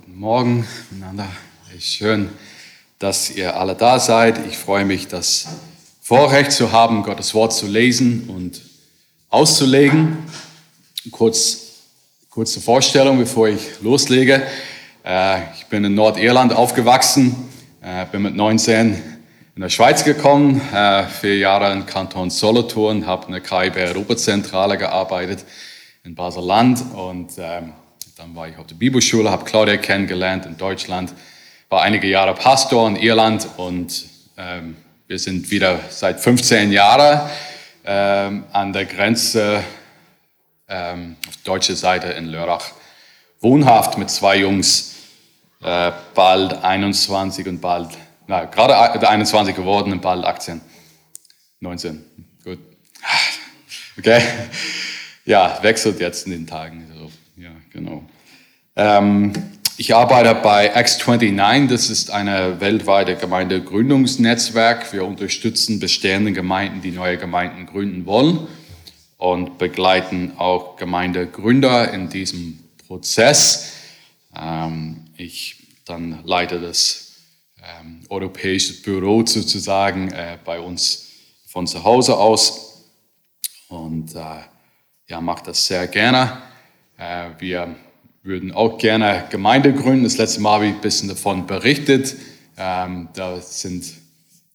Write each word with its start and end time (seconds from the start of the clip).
Guten 0.00 0.20
Morgen 0.20 0.64
miteinander. 0.92 1.26
Schön, 1.80 2.30
dass 3.00 3.30
ihr 3.30 3.56
alle 3.56 3.74
da 3.74 3.98
seid. 3.98 4.46
Ich 4.46 4.56
freue 4.56 4.84
mich, 4.84 5.08
das 5.08 5.48
Vorrecht 6.00 6.52
zu 6.52 6.70
haben, 6.70 7.02
Gottes 7.02 7.34
Wort 7.34 7.52
zu 7.52 7.66
lesen 7.66 8.30
und 8.30 8.60
auszulegen. 9.28 10.18
Kurz, 11.10 11.80
kurze 12.30 12.60
Vorstellung, 12.60 13.18
bevor 13.18 13.48
ich 13.48 13.80
loslege. 13.80 14.46
Äh, 15.04 15.40
ich 15.54 15.66
bin 15.66 15.82
in 15.82 15.96
Nordirland 15.96 16.52
aufgewachsen, 16.52 17.34
äh, 17.80 18.06
bin 18.06 18.22
mit 18.22 18.36
19 18.36 19.02
in 19.56 19.62
der 19.62 19.68
Schweiz 19.68 20.04
gekommen, 20.04 20.60
äh, 20.72 21.06
vier 21.06 21.38
Jahre 21.38 21.72
in 21.72 21.86
Kanton 21.86 22.30
Solothurn, 22.30 23.04
habe 23.04 23.26
in 23.26 23.32
der 23.32 23.40
KIB 23.40 23.76
Europazentrale 23.76 24.78
gearbeitet 24.78 25.44
in 26.04 26.14
Basel-Land 26.14 26.84
und 26.94 27.32
ähm, 27.38 27.72
dann 28.18 28.34
war 28.34 28.48
ich 28.48 28.58
auf 28.58 28.66
der 28.66 28.74
Bibelschule, 28.74 29.30
habe 29.30 29.44
Claudia 29.44 29.76
kennengelernt 29.76 30.44
in 30.44 30.56
Deutschland, 30.56 31.14
war 31.68 31.82
einige 31.82 32.08
Jahre 32.08 32.34
Pastor 32.34 32.88
in 32.88 32.96
Irland 32.96 33.46
und 33.56 34.06
ähm, 34.36 34.76
wir 35.06 35.20
sind 35.20 35.48
wieder 35.52 35.78
seit 35.88 36.18
15 36.18 36.72
Jahren 36.72 37.30
ähm, 37.84 38.42
an 38.50 38.72
der 38.72 38.86
Grenze 38.86 39.62
ähm, 40.68 41.14
auf 41.28 41.36
deutscher 41.44 41.76
Seite 41.76 42.08
in 42.08 42.26
Lörrach 42.26 42.72
wohnhaft 43.40 43.98
mit 43.98 44.10
zwei 44.10 44.38
Jungs, 44.38 44.96
äh, 45.62 45.92
bald 46.12 46.64
21 46.64 47.46
und 47.46 47.60
bald, 47.60 47.90
na, 48.26 48.46
gerade 48.46 49.08
21 49.08 49.54
geworden 49.54 49.92
und 49.92 50.02
bald 50.02 50.24
18, 50.24 50.60
19. 51.60 52.04
Gut. 52.44 52.58
Okay. 53.96 54.22
Ja, 55.24 55.58
wechselt 55.60 55.98
jetzt 55.98 56.24
in 56.26 56.30
den 56.32 56.46
Tagen. 56.46 56.87
Genau. 57.70 58.02
Ähm, 58.76 59.32
ich 59.76 59.94
arbeite 59.94 60.34
bei 60.34 60.76
X29, 60.76 61.68
das 61.68 61.88
ist 61.88 62.10
eine 62.10 62.60
weltweite 62.60 63.14
Gemeindegründungsnetzwerk. 63.14 64.92
Wir 64.92 65.04
unterstützen 65.04 65.78
bestehende 65.78 66.32
Gemeinden, 66.32 66.82
die 66.82 66.90
neue 66.90 67.16
Gemeinden 67.16 67.66
gründen 67.66 68.04
wollen 68.04 68.48
und 69.18 69.58
begleiten 69.58 70.32
auch 70.36 70.76
Gemeindegründer 70.76 71.92
in 71.92 72.08
diesem 72.08 72.58
Prozess. 72.86 73.72
Ähm, 74.36 75.04
ich 75.16 75.56
dann 75.84 76.24
leite 76.24 76.60
das 76.60 77.12
ähm, 77.62 78.00
europäische 78.08 78.82
Büro 78.82 79.24
sozusagen 79.24 80.10
äh, 80.10 80.38
bei 80.44 80.60
uns 80.60 81.06
von 81.46 81.66
zu 81.66 81.82
Hause 81.82 82.16
aus 82.16 82.84
und 83.68 84.14
äh, 84.14 84.40
ja, 85.08 85.20
mache 85.20 85.44
das 85.44 85.66
sehr 85.66 85.86
gerne. 85.86 86.47
Äh, 86.98 87.30
wir 87.38 87.76
würden 88.24 88.52
auch 88.52 88.76
gerne 88.76 89.24
Gemeinde 89.30 89.72
gründen. 89.72 90.04
Das 90.04 90.18
letzte 90.18 90.40
Mal 90.40 90.54
habe 90.54 90.66
ich 90.66 90.74
ein 90.74 90.80
bisschen 90.80 91.08
davon 91.08 91.46
berichtet. 91.46 92.16
Ähm, 92.58 93.08
da 93.14 93.40
sind, 93.40 93.84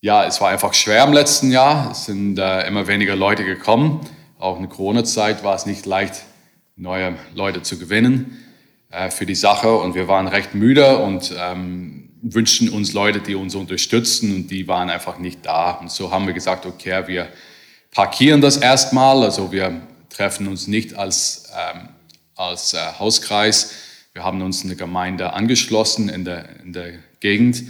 ja, 0.02 0.26
es 0.26 0.42
war 0.42 0.50
einfach 0.50 0.74
schwer 0.74 1.06
im 1.06 1.14
letzten 1.14 1.52
Jahr. 1.52 1.92
Es 1.92 2.06
sind 2.06 2.38
äh, 2.38 2.68
immer 2.68 2.88
weniger 2.88 3.16
Leute 3.16 3.46
gekommen. 3.46 4.02
Auch 4.38 4.58
in 4.58 4.64
der 4.64 4.70
Corona-Zeit 4.70 5.44
war 5.46 5.56
es 5.56 5.66
nicht 5.66 5.86
leicht, 5.86 6.24
neue 6.76 7.16
Leute 7.34 7.62
zu 7.62 7.80
gewinnen 7.80 8.38
äh, 8.92 9.10
für 9.10 9.26
die 9.26 9.36
Sache. 9.36 9.74
Und 9.78 9.96
wir 9.96 10.10
waren 10.10 10.28
recht 10.28 10.54
müde 10.54 10.98
und 10.98 11.34
ähm, 11.40 12.10
wünschten 12.22 12.68
uns 12.68 12.92
Leute, 12.92 13.22
die 13.22 13.36
uns 13.36 13.56
unterstützen. 13.56 14.36
Und 14.36 14.52
die 14.52 14.68
waren 14.68 14.90
einfach 14.90 15.18
nicht 15.18 15.46
da. 15.46 15.72
Und 15.72 15.90
so 15.90 16.12
haben 16.12 16.28
wir 16.28 16.34
gesagt, 16.34 16.66
okay, 16.66 17.04
wir 17.08 17.30
parkieren 17.92 18.42
das 18.42 18.58
erstmal. 18.58 19.24
Also 19.24 19.54
wir 19.54 19.82
treffen 20.10 20.50
uns 20.50 20.68
nicht 20.68 20.96
als 20.96 21.46
ähm, 21.74 21.88
als 22.36 22.74
äh, 22.74 22.78
Hauskreis. 23.00 23.74
Wir 24.14 24.24
haben 24.24 24.42
uns 24.42 24.64
eine 24.64 24.76
Gemeinde 24.76 25.34
angeschlossen 25.34 26.10
in 26.10 26.26
der, 26.26 26.60
in 26.62 26.74
der 26.74 26.94
Gegend 27.20 27.64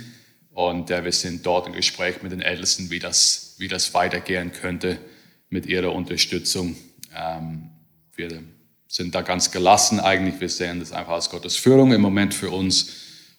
und 0.52 0.92
äh, 0.92 1.04
wir 1.04 1.12
sind 1.12 1.46
dort 1.46 1.68
im 1.68 1.74
Gespräch 1.74 2.22
mit 2.22 2.32
den 2.32 2.42
Ältesten, 2.42 2.90
wie 2.90 3.00
das, 3.00 3.56
wie 3.58 3.68
das 3.68 3.94
weitergehen 3.94 4.52
könnte 4.52 5.00
mit 5.50 5.66
ihrer 5.66 5.94
Unterstützung. 5.94 6.76
Ähm, 7.16 7.70
wir 8.16 8.44
sind 8.88 9.16
da 9.16 9.22
ganz 9.22 9.52
gelassen 9.52 10.00
eigentlich. 10.00 10.40
Wir 10.40 10.50
sehen 10.50 10.80
das 10.80 10.92
einfach 10.92 11.14
als 11.14 11.30
Gottes 11.30 11.56
Führung 11.56 11.94
im 11.94 12.02
Moment 12.02 12.34
für 12.34 12.52
uns. 12.52 12.92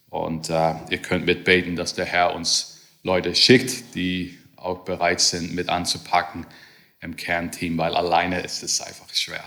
Und 0.08 0.50
äh, 0.50 0.74
ihr 0.90 0.98
könnt 0.98 1.26
mitbeten, 1.26 1.76
dass 1.76 1.94
der 1.94 2.06
Herr 2.06 2.34
uns 2.34 2.80
Leute 3.02 3.34
schickt, 3.34 3.94
die 3.94 4.38
auch 4.56 4.84
bereit 4.84 5.20
sind, 5.20 5.54
mit 5.54 5.68
anzupacken 5.68 6.46
im 7.00 7.16
Kernteam, 7.16 7.76
weil 7.78 7.94
alleine 7.94 8.40
ist 8.40 8.62
es 8.62 8.80
einfach 8.80 9.12
schwer. 9.14 9.44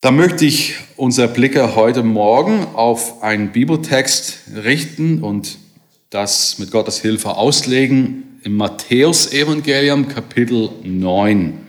Da 0.00 0.12
möchte 0.12 0.44
ich 0.44 0.76
unsere 0.96 1.26
Blicke 1.26 1.74
heute 1.74 2.04
Morgen 2.04 2.66
auf 2.76 3.20
einen 3.24 3.50
Bibeltext 3.50 4.42
richten 4.54 5.24
und 5.24 5.58
das 6.10 6.60
mit 6.60 6.70
Gottes 6.70 7.00
Hilfe 7.00 7.36
auslegen 7.36 8.38
im 8.44 8.56
Matthäus-Evangelium 8.56 10.06
Kapitel 10.06 10.70
9. 10.84 11.66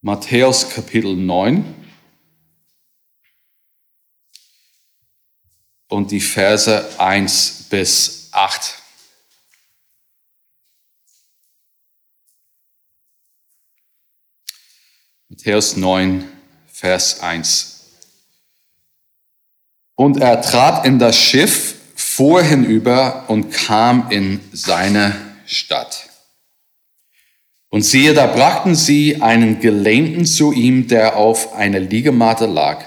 Matthäus 0.00 0.70
Kapitel 0.70 1.14
9 1.14 1.64
und 5.86 6.10
die 6.10 6.20
Verse 6.20 6.98
1 6.98 7.68
bis 7.70 8.30
8. 8.32 8.79
Matthäus 15.40 15.74
9, 15.74 16.22
Vers 16.70 17.20
1. 17.20 17.86
Und 19.94 20.18
er 20.18 20.42
trat 20.42 20.84
in 20.84 20.98
das 20.98 21.18
Schiff, 21.18 21.76
fuhr 21.94 22.42
hinüber 22.42 23.24
und 23.28 23.50
kam 23.50 24.10
in 24.10 24.40
seine 24.52 25.16
Stadt. 25.46 26.10
Und 27.70 27.86
siehe, 27.86 28.12
da 28.12 28.26
brachten 28.26 28.74
sie 28.74 29.22
einen 29.22 29.60
Gelähmten 29.60 30.26
zu 30.26 30.52
ihm, 30.52 30.88
der 30.88 31.16
auf 31.16 31.54
einer 31.54 31.80
Liegematte 31.80 32.44
lag. 32.44 32.84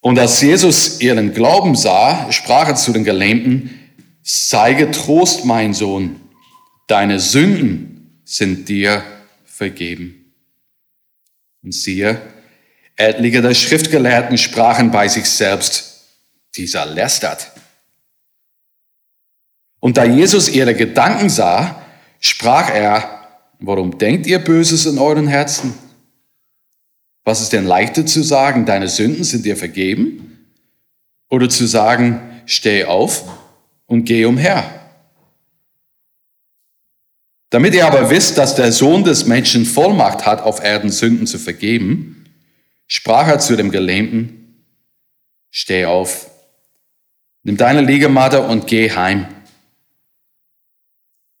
Und 0.00 0.18
als 0.18 0.40
Jesus 0.40 1.02
ihren 1.02 1.34
Glauben 1.34 1.76
sah, 1.76 2.32
sprach 2.32 2.68
er 2.68 2.76
zu 2.76 2.94
den 2.94 3.04
Gelähmten, 3.04 3.78
sei 4.22 4.72
getrost, 4.72 5.44
mein 5.44 5.74
Sohn, 5.74 6.18
deine 6.86 7.20
Sünden 7.20 8.22
sind 8.24 8.70
dir 8.70 9.04
vergeben. 9.44 10.21
Und 11.62 11.72
siehe, 11.72 12.20
etliche 12.96 13.40
der 13.42 13.54
Schriftgelehrten 13.54 14.36
sprachen 14.38 14.90
bei 14.90 15.08
sich 15.08 15.28
selbst, 15.28 16.06
dieser 16.56 16.86
lästert. 16.86 17.50
Und 19.80 19.96
da 19.96 20.04
Jesus 20.04 20.48
ihre 20.48 20.74
Gedanken 20.74 21.28
sah, 21.28 21.82
sprach 22.20 22.70
er, 22.72 23.28
warum 23.58 23.98
denkt 23.98 24.26
ihr 24.26 24.38
Böses 24.38 24.86
in 24.86 24.98
euren 24.98 25.26
Herzen? 25.26 25.74
Was 27.24 27.40
ist 27.40 27.52
denn 27.52 27.66
leichter 27.66 28.04
zu 28.04 28.22
sagen, 28.22 28.66
deine 28.66 28.88
Sünden 28.88 29.24
sind 29.24 29.44
dir 29.44 29.56
vergeben? 29.56 30.48
Oder 31.30 31.48
zu 31.48 31.66
sagen, 31.66 32.42
steh 32.46 32.84
auf 32.84 33.24
und 33.86 34.04
geh 34.04 34.24
umher? 34.24 34.81
Damit 37.52 37.74
ihr 37.74 37.86
aber 37.86 38.08
wisst, 38.08 38.38
dass 38.38 38.54
der 38.54 38.72
Sohn 38.72 39.04
des 39.04 39.26
Menschen 39.26 39.66
Vollmacht 39.66 40.24
hat, 40.24 40.40
auf 40.40 40.64
Erden 40.64 40.90
Sünden 40.90 41.26
zu 41.26 41.38
vergeben, 41.38 42.24
sprach 42.86 43.28
er 43.28 43.40
zu 43.40 43.56
dem 43.56 43.70
Gelähmten, 43.70 44.64
steh 45.50 45.84
auf, 45.84 46.30
nimm 47.42 47.58
deine 47.58 47.82
Liegematte 47.82 48.40
und 48.40 48.66
geh 48.68 48.90
heim. 48.90 49.26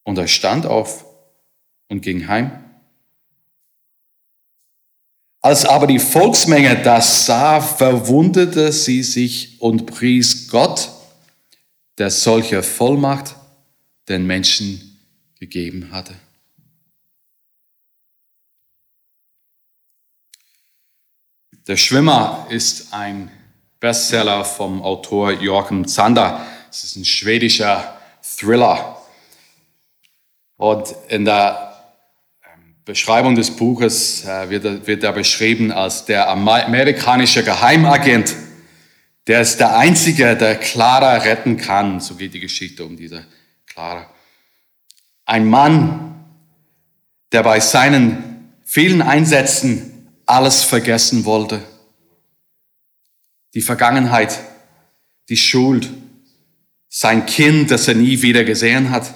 Und 0.02 0.18
er 0.18 0.28
stand 0.28 0.66
auf 0.66 1.06
und 1.88 2.02
ging 2.02 2.28
heim. 2.28 2.62
Als 5.40 5.64
aber 5.64 5.86
die 5.86 5.98
Volksmenge 5.98 6.82
das 6.82 7.24
sah, 7.24 7.62
verwundete 7.62 8.70
sie 8.70 9.02
sich 9.02 9.62
und 9.62 9.86
pries 9.86 10.48
Gott, 10.50 10.90
der 11.96 12.10
solche 12.10 12.62
Vollmacht 12.62 13.34
den 14.10 14.26
Menschen 14.26 14.91
gegeben 15.42 15.88
hatte. 15.90 16.14
Der 21.66 21.76
Schwimmer 21.76 22.46
ist 22.48 22.94
ein 22.94 23.28
Bestseller 23.80 24.44
vom 24.44 24.80
Autor 24.82 25.32
Joachim 25.32 25.88
Zander. 25.88 26.46
Es 26.70 26.84
ist 26.84 26.94
ein 26.94 27.04
schwedischer 27.04 27.98
Thriller. 28.22 29.02
Und 30.58 30.94
in 31.08 31.24
der 31.24 31.76
ähm, 32.44 32.76
Beschreibung 32.84 33.34
des 33.34 33.50
Buches 33.50 34.24
äh, 34.24 34.48
wird, 34.48 35.02
er 35.02 35.12
beschrieben 35.12 35.72
als 35.72 36.04
der 36.04 36.28
amerikanische 36.28 37.42
Geheimagent. 37.42 38.36
Der 39.26 39.40
ist 39.40 39.58
der 39.58 39.76
Einzige, 39.76 40.36
der 40.36 40.54
Clara 40.54 41.16
retten 41.16 41.56
kann. 41.56 41.98
So 41.98 42.14
geht 42.14 42.32
die 42.32 42.40
Geschichte 42.40 42.84
um 42.84 42.96
diese 42.96 43.26
Clara. 43.66 44.11
Ein 45.24 45.46
Mann, 45.46 46.24
der 47.32 47.42
bei 47.42 47.60
seinen 47.60 48.52
vielen 48.64 49.02
Einsätzen 49.02 50.08
alles 50.26 50.64
vergessen 50.64 51.24
wollte. 51.24 51.62
Die 53.54 53.60
Vergangenheit, 53.60 54.38
die 55.28 55.36
Schuld, 55.36 55.90
sein 56.88 57.26
Kind, 57.26 57.70
das 57.70 57.88
er 57.88 57.94
nie 57.94 58.22
wieder 58.22 58.44
gesehen 58.44 58.90
hat 58.90 59.14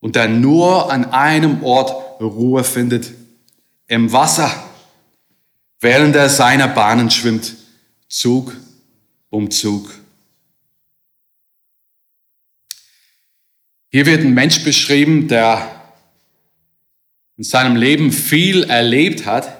und 0.00 0.16
der 0.16 0.28
nur 0.28 0.92
an 0.92 1.06
einem 1.12 1.62
Ort 1.62 2.20
Ruhe 2.20 2.64
findet, 2.64 3.12
im 3.86 4.12
Wasser, 4.12 4.50
während 5.80 6.16
er 6.16 6.28
seiner 6.28 6.68
Bahnen 6.68 7.10
schwimmt, 7.10 7.56
Zug 8.08 8.54
um 9.30 9.50
Zug. 9.50 9.90
Hier 13.94 14.06
wird 14.06 14.22
ein 14.22 14.32
Mensch 14.32 14.64
beschrieben, 14.64 15.28
der 15.28 15.82
in 17.36 17.44
seinem 17.44 17.76
Leben 17.76 18.10
viel 18.10 18.64
erlebt 18.64 19.26
hat. 19.26 19.58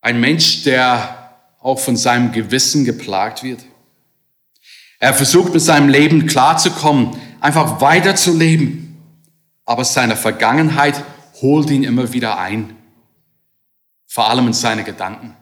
Ein 0.00 0.20
Mensch, 0.20 0.62
der 0.62 1.40
auch 1.58 1.80
von 1.80 1.96
seinem 1.96 2.30
Gewissen 2.30 2.84
geplagt 2.84 3.42
wird. 3.42 3.64
Er 5.00 5.12
versucht 5.12 5.52
mit 5.52 5.62
seinem 5.62 5.88
Leben 5.88 6.26
klarzukommen, 6.26 7.20
einfach 7.40 7.80
weiterzuleben. 7.80 8.96
Aber 9.64 9.84
seine 9.84 10.14
Vergangenheit 10.14 11.02
holt 11.42 11.68
ihn 11.68 11.82
immer 11.82 12.12
wieder 12.12 12.38
ein. 12.38 12.76
Vor 14.06 14.30
allem 14.30 14.46
in 14.46 14.52
seine 14.52 14.84
Gedanken. 14.84 15.34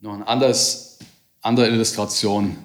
Noch 0.00 0.14
eine 0.14 0.26
anderes, 0.26 0.95
andere 1.46 1.68
Illustration. 1.68 2.58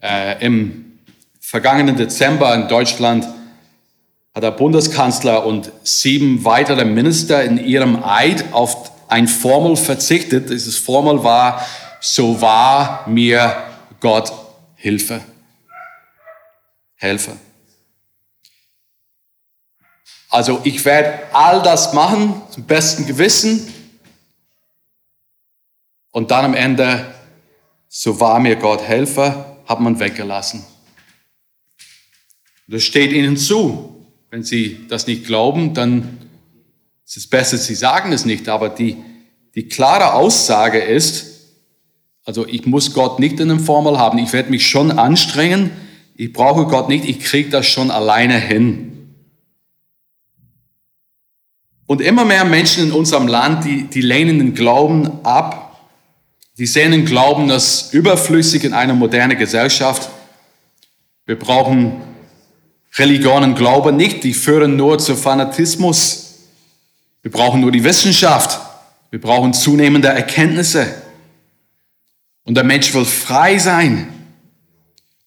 Äh, 0.00 0.44
Im 0.44 1.00
vergangenen 1.40 1.96
Dezember 1.96 2.54
in 2.54 2.68
Deutschland 2.68 3.26
hat 4.32 4.42
der 4.44 4.52
Bundeskanzler 4.52 5.44
und 5.44 5.72
sieben 5.82 6.44
weitere 6.44 6.84
Minister 6.84 7.42
in 7.42 7.58
ihrem 7.58 8.04
Eid 8.04 8.52
auf 8.52 8.92
ein 9.08 9.26
Formel 9.26 9.76
verzichtet. 9.76 10.50
Dieses 10.50 10.78
Formel 10.78 11.24
war, 11.24 11.66
so 12.00 12.40
wahr 12.40 13.04
mir 13.08 13.56
Gott 13.98 14.32
Hilfe. 14.76 15.20
Helfe. 16.94 17.32
Also 20.30 20.60
ich 20.62 20.84
werde 20.84 21.18
all 21.32 21.60
das 21.62 21.92
machen 21.92 22.40
zum 22.50 22.64
besten 22.64 23.06
Gewissen 23.06 23.72
und 26.12 26.30
dann 26.30 26.44
am 26.44 26.54
Ende, 26.54 27.15
so 27.88 28.20
wahr 28.20 28.40
mir 28.40 28.56
Gott 28.56 28.82
Helfer, 28.82 29.56
hat 29.66 29.80
man 29.80 29.98
weggelassen. 29.98 30.64
Das 32.68 32.82
steht 32.82 33.12
ihnen 33.12 33.36
zu. 33.36 34.06
Wenn 34.30 34.42
sie 34.42 34.86
das 34.88 35.06
nicht 35.06 35.24
glauben, 35.24 35.72
dann 35.74 36.18
ist 37.04 37.16
es 37.16 37.26
besser, 37.26 37.56
sie 37.56 37.74
sagen 37.74 38.12
es 38.12 38.24
nicht. 38.24 38.48
Aber 38.48 38.68
die, 38.68 38.96
die 39.54 39.68
klare 39.68 40.14
Aussage 40.14 40.78
ist, 40.78 41.36
also 42.24 42.46
ich 42.46 42.66
muss 42.66 42.92
Gott 42.92 43.20
nicht 43.20 43.38
in 43.38 43.50
einem 43.50 43.60
Formel 43.60 43.98
haben. 43.98 44.18
Ich 44.18 44.32
werde 44.32 44.50
mich 44.50 44.66
schon 44.68 44.90
anstrengen. 44.90 45.70
Ich 46.16 46.32
brauche 46.32 46.66
Gott 46.66 46.88
nicht. 46.88 47.04
Ich 47.04 47.20
kriege 47.20 47.50
das 47.50 47.66
schon 47.66 47.92
alleine 47.92 48.38
hin. 48.38 49.14
Und 51.86 52.00
immer 52.00 52.24
mehr 52.24 52.44
Menschen 52.44 52.86
in 52.86 52.92
unserem 52.92 53.28
Land, 53.28 53.64
die, 53.64 53.84
die 53.84 54.00
lehnen 54.00 54.40
den 54.40 54.54
Glauben 54.54 55.24
ab. 55.24 55.65
Die 56.58 56.66
sehen 56.66 56.92
den 56.92 57.04
Glauben 57.04 57.50
als 57.50 57.92
überflüssig 57.92 58.64
in 58.64 58.72
einer 58.72 58.94
modernen 58.94 59.36
Gesellschaft. 59.36 60.08
Wir 61.26 61.38
brauchen 61.38 62.00
Religion 62.96 63.42
und 63.42 63.56
Glaube 63.56 63.92
nicht, 63.92 64.24
die 64.24 64.32
führen 64.32 64.76
nur 64.76 64.98
zu 64.98 65.16
Fanatismus. 65.16 66.34
Wir 67.20 67.30
brauchen 67.30 67.60
nur 67.60 67.72
die 67.72 67.84
Wissenschaft. 67.84 68.58
Wir 69.10 69.20
brauchen 69.20 69.52
zunehmende 69.52 70.08
Erkenntnisse. 70.08 71.02
Und 72.44 72.54
der 72.54 72.64
Mensch 72.64 72.94
will 72.94 73.04
frei 73.04 73.58
sein 73.58 74.08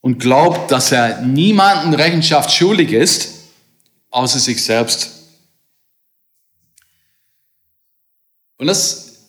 und 0.02 0.20
glaubt, 0.20 0.72
dass 0.72 0.92
er 0.92 1.22
niemanden 1.22 1.94
Rechenschaft 1.94 2.52
schuldig 2.52 2.92
ist, 2.92 3.34
außer 4.10 4.40
sich 4.40 4.64
selbst. 4.64 5.12
Und 8.58 8.68
das 8.68 9.28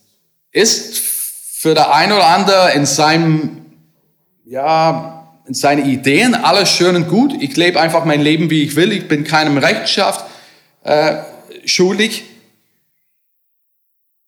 ist 0.53 1.10
für 1.61 1.75
der 1.75 1.93
ein 1.93 2.11
oder 2.11 2.27
andere 2.29 2.73
in 2.73 2.87
seinem, 2.87 3.67
ja, 4.47 5.29
seine 5.47 5.83
Ideen, 5.83 6.35
alles 6.35 6.71
schön 6.71 6.97
und 6.97 7.07
gut. 7.07 7.35
Ich 7.39 7.55
lebe 7.55 7.79
einfach 7.79 8.07
mein 8.07 8.23
Leben, 8.23 8.49
wie 8.49 8.63
ich 8.63 8.77
will. 8.77 8.93
Ich 8.93 9.09
bin 9.09 9.25
keinem 9.25 9.59
Rechenschaft 9.59 10.25
äh, 10.85 11.19
schuldig. 11.67 12.25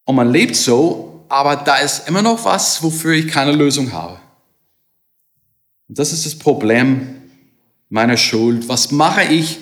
Und 0.05 0.17
man 0.17 0.31
lebt 0.31 0.57
so, 0.57 1.25
aber 1.31 1.57
da 1.57 1.77
ist 1.77 2.07
immer 2.07 2.21
noch 2.21 2.45
was, 2.45 2.83
wofür 2.83 3.15
ich 3.15 3.29
keine 3.29 3.53
Lösung 3.53 3.95
habe. 3.95 4.19
Und 5.89 5.99
das 5.99 6.13
ist 6.13 6.27
das 6.27 6.39
Problem 6.39 7.17
meiner 7.89 8.19
Schuld. 8.19 8.69
Was 8.69 8.91
mache 8.91 9.23
ich 9.23 9.59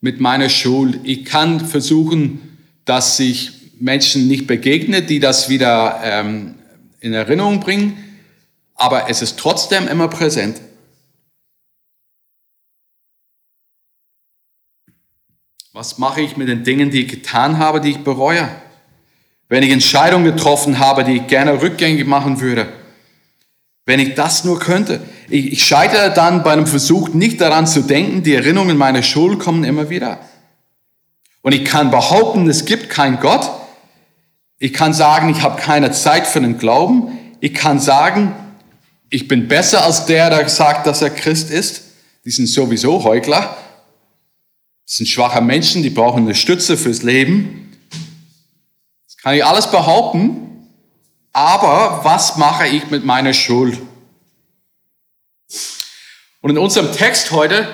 mit 0.00 0.20
meiner 0.20 0.48
Schuld? 0.48 1.00
Ich 1.02 1.24
kann 1.24 1.58
versuchen, 1.58 2.56
dass 2.84 3.18
ich 3.18 3.50
Menschen 3.80 4.28
nicht 4.28 4.46
begegne, 4.46 5.02
die 5.02 5.18
das 5.18 5.48
wieder 5.48 6.00
ähm, 6.04 6.54
in 7.00 7.12
Erinnerung 7.12 7.60
bringen, 7.60 8.18
aber 8.74 9.10
es 9.10 9.22
ist 9.22 9.38
trotzdem 9.38 9.88
immer 9.88 10.08
präsent. 10.08 10.60
Was 15.72 15.98
mache 15.98 16.20
ich 16.20 16.36
mit 16.36 16.48
den 16.48 16.64
Dingen, 16.64 16.90
die 16.90 17.02
ich 17.02 17.08
getan 17.08 17.58
habe, 17.58 17.80
die 17.80 17.90
ich 17.90 18.04
bereue? 18.04 18.48
Wenn 19.48 19.62
ich 19.62 19.70
Entscheidungen 19.70 20.24
getroffen 20.24 20.78
habe, 20.78 21.04
die 21.04 21.16
ich 21.16 21.26
gerne 21.26 21.60
rückgängig 21.60 22.06
machen 22.06 22.40
würde. 22.40 22.72
Wenn 23.86 24.00
ich 24.00 24.14
das 24.14 24.44
nur 24.44 24.58
könnte. 24.58 25.00
Ich, 25.28 25.52
ich 25.52 25.64
scheitere 25.64 26.12
dann 26.12 26.42
bei 26.42 26.52
einem 26.52 26.66
Versuch, 26.66 27.08
nicht 27.10 27.40
daran 27.40 27.66
zu 27.66 27.82
denken, 27.82 28.22
die 28.22 28.34
Erinnerungen 28.34 28.76
meiner 28.76 29.02
Schuld 29.02 29.38
kommen 29.40 29.64
immer 29.64 29.90
wieder. 29.90 30.20
Und 31.42 31.52
ich 31.52 31.64
kann 31.64 31.90
behaupten, 31.90 32.48
es 32.48 32.64
gibt 32.64 32.90
keinen 32.90 33.18
Gott. 33.20 33.50
Ich 34.62 34.74
kann 34.74 34.92
sagen, 34.92 35.30
ich 35.30 35.40
habe 35.40 35.60
keine 35.60 35.90
Zeit 35.90 36.26
für 36.26 36.40
den 36.40 36.58
Glauben. 36.58 37.18
Ich 37.40 37.54
kann 37.54 37.80
sagen, 37.80 38.34
ich 39.08 39.26
bin 39.26 39.48
besser 39.48 39.82
als 39.84 40.04
der, 40.04 40.28
der 40.28 40.46
sagt, 40.50 40.86
dass 40.86 41.00
er 41.00 41.08
Christ 41.08 41.50
ist. 41.50 41.82
Die 42.26 42.30
sind 42.30 42.46
sowieso 42.46 43.02
Heuchler. 43.02 43.56
Das 44.86 44.96
sind 44.96 45.06
schwache 45.06 45.40
Menschen, 45.40 45.82
die 45.82 45.88
brauchen 45.88 46.24
eine 46.24 46.34
Stütze 46.34 46.76
fürs 46.76 47.02
Leben. 47.02 47.72
Das 49.06 49.16
kann 49.16 49.34
ich 49.34 49.44
alles 49.44 49.70
behaupten. 49.70 50.68
Aber 51.32 52.04
was 52.04 52.36
mache 52.36 52.66
ich 52.66 52.90
mit 52.90 53.02
meiner 53.02 53.32
Schuld? 53.32 53.80
Und 56.42 56.50
in 56.50 56.58
unserem 56.58 56.92
Text 56.92 57.30
heute 57.30 57.66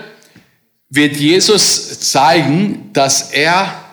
wird 0.88 1.16
Jesus 1.16 1.98
zeigen, 1.98 2.92
dass 2.92 3.32
er 3.32 3.85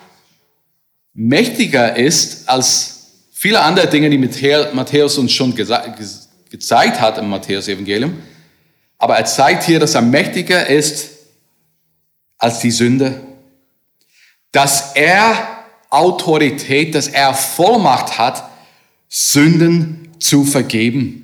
mächtiger 1.14 1.96
ist 1.96 2.50
als 2.50 2.90
viele 3.32 3.62
andere 3.62 3.88
Dinge, 3.88 4.10
die 4.10 4.18
Matthäus 4.18 5.18
uns 5.18 5.32
schon 5.32 5.56
gezeigt 5.56 7.02
hat 7.02 7.18
im 7.18 7.30
Matthäus-Evangelium. 7.30 8.18
Aber 8.98 9.18
er 9.18 9.26
zeigt 9.26 9.64
hier, 9.64 9.80
dass 9.80 9.96
er 9.96 10.02
mächtiger 10.02 10.68
ist 10.68 11.10
als 12.38 12.60
die 12.60 12.72
Sünde, 12.72 13.22
dass 14.52 14.94
er 14.96 15.66
Autorität, 15.90 16.96
dass 16.96 17.08
er 17.08 17.34
Vollmacht 17.34 18.18
hat, 18.18 18.50
Sünden 19.10 20.10
zu 20.20 20.44
vergeben. 20.44 21.20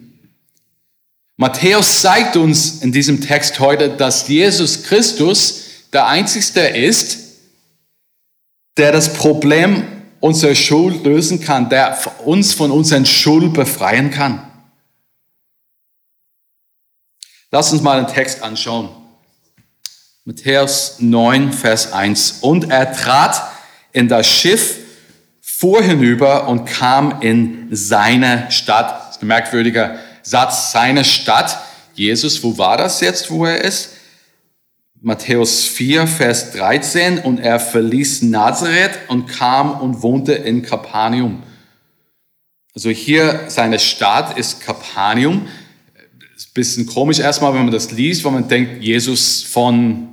Matthäus 1.37 2.01
zeigt 2.01 2.35
uns 2.35 2.81
in 2.81 2.91
diesem 2.91 3.21
Text 3.21 3.59
heute, 3.59 3.89
dass 3.89 4.27
Jesus 4.27 4.83
Christus 4.83 5.61
der 5.93 6.05
Einzige 6.07 6.67
ist, 6.67 7.28
der 8.79 8.93
das 8.93 9.13
Problem 9.13 9.85
unserer 10.21 10.55
Schuld 10.55 11.03
lösen 11.03 11.41
kann, 11.41 11.69
der 11.69 11.97
uns 12.25 12.53
von 12.53 12.71
unseren 12.71 13.05
Schuld 13.05 13.53
befreien 13.53 14.09
kann. 14.09 14.45
Lass 17.51 17.73
uns 17.73 17.81
mal 17.81 18.03
den 18.03 18.13
Text 18.13 18.41
anschauen. 18.41 18.89
Matthäus 20.23 20.95
9, 20.99 21.51
Vers 21.51 21.91
1. 21.91 22.39
Und 22.41 22.69
er 22.69 22.93
trat 22.93 23.41
in 23.91 24.07
das 24.07 24.27
Schiff, 24.27 24.77
fuhr 25.41 25.81
hinüber 25.81 26.47
und 26.47 26.65
kam 26.65 27.21
in 27.21 27.67
seine 27.71 28.49
Stadt. 28.49 29.07
Das 29.07 29.17
ist 29.17 29.23
ein 29.23 29.27
merkwürdiger 29.27 29.99
Satz, 30.21 30.71
seine 30.71 31.03
Stadt. 31.03 31.59
Jesus, 31.95 32.43
wo 32.43 32.57
war 32.57 32.77
das 32.77 33.01
jetzt, 33.01 33.29
wo 33.29 33.45
er 33.45 33.61
ist? 33.61 33.89
Matthäus 35.01 35.65
4, 35.65 36.07
Vers 36.07 36.51
13. 36.51 37.19
Und 37.19 37.39
er 37.39 37.59
verließ 37.59 38.23
Nazareth 38.23 38.99
und 39.07 39.27
kam 39.27 39.79
und 39.79 40.01
wohnte 40.01 40.33
in 40.33 40.61
Kapernaum. 40.61 41.43
Also 42.75 42.89
hier 42.89 43.45
seine 43.47 43.79
Stadt 43.79 44.37
ist 44.37 44.61
Kapernaum. 44.61 45.47
Ist 46.35 46.49
ein 46.49 46.53
bisschen 46.53 46.85
komisch 46.85 47.19
erstmal, 47.19 47.53
wenn 47.53 47.63
man 47.63 47.73
das 47.73 47.91
liest, 47.91 48.23
weil 48.23 48.31
man 48.31 48.47
denkt, 48.47 48.83
Jesus 48.83 49.43
von 49.43 50.09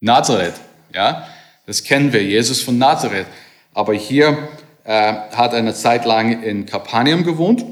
Nazareth. 0.00 0.54
Ja, 0.92 1.28
das 1.66 1.82
kennen 1.82 2.12
wir, 2.12 2.22
Jesus 2.22 2.62
von 2.62 2.78
Nazareth. 2.78 3.26
Aber 3.72 3.94
hier 3.94 4.48
äh, 4.84 5.14
hat 5.32 5.52
er 5.52 5.58
eine 5.58 5.74
Zeit 5.74 6.04
lang 6.04 6.42
in 6.42 6.66
Kapernaum 6.66 7.24
gewohnt. 7.24 7.64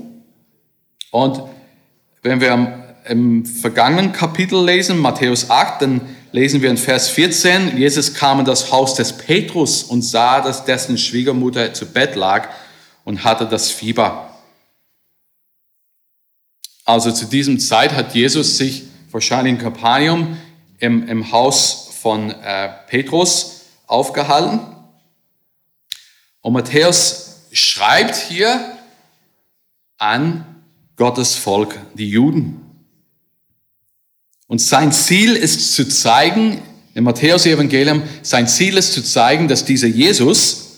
Und 1.10 1.42
wenn 2.22 2.40
wir 2.40 2.81
im 3.08 3.44
vergangenen 3.44 4.12
Kapitel 4.12 4.64
lesen, 4.64 4.98
Matthäus 4.98 5.50
8, 5.50 5.82
dann 5.82 6.00
lesen 6.32 6.62
wir 6.62 6.70
in 6.70 6.76
Vers 6.76 7.08
14, 7.08 7.76
Jesus 7.76 8.14
kam 8.14 8.40
in 8.40 8.44
das 8.44 8.72
Haus 8.72 8.94
des 8.94 9.12
Petrus 9.12 9.82
und 9.82 10.02
sah, 10.02 10.40
dass 10.40 10.64
dessen 10.64 10.96
Schwiegermutter 10.96 11.74
zu 11.74 11.86
Bett 11.86 12.16
lag 12.16 12.48
und 13.04 13.24
hatte 13.24 13.46
das 13.46 13.70
Fieber. 13.70 14.34
Also 16.84 17.12
zu 17.12 17.26
diesem 17.26 17.60
Zeit 17.60 17.92
hat 17.92 18.14
Jesus 18.14 18.56
sich 18.56 18.84
wahrscheinlich 19.10 19.54
in 19.54 19.58
Kapernaum 19.58 20.36
im, 20.78 21.06
im 21.08 21.30
Haus 21.30 21.90
von 22.00 22.30
äh, 22.30 22.70
Petrus 22.88 23.62
aufgehalten. 23.86 24.60
Und 26.40 26.54
Matthäus 26.54 27.42
schreibt 27.52 28.16
hier 28.16 28.78
an 29.98 30.44
Gottes 30.96 31.36
Volk, 31.36 31.78
die 31.94 32.08
Juden. 32.08 32.61
Und 34.52 34.58
sein 34.58 34.92
Ziel 34.92 35.34
ist 35.34 35.74
zu 35.74 35.88
zeigen, 35.88 36.60
im 36.92 37.04
Matthäus-Evangelium, 37.04 38.02
sein 38.20 38.46
Ziel 38.46 38.76
ist 38.76 38.92
zu 38.92 39.02
zeigen, 39.02 39.48
dass 39.48 39.64
dieser 39.64 39.86
Jesus 39.86 40.72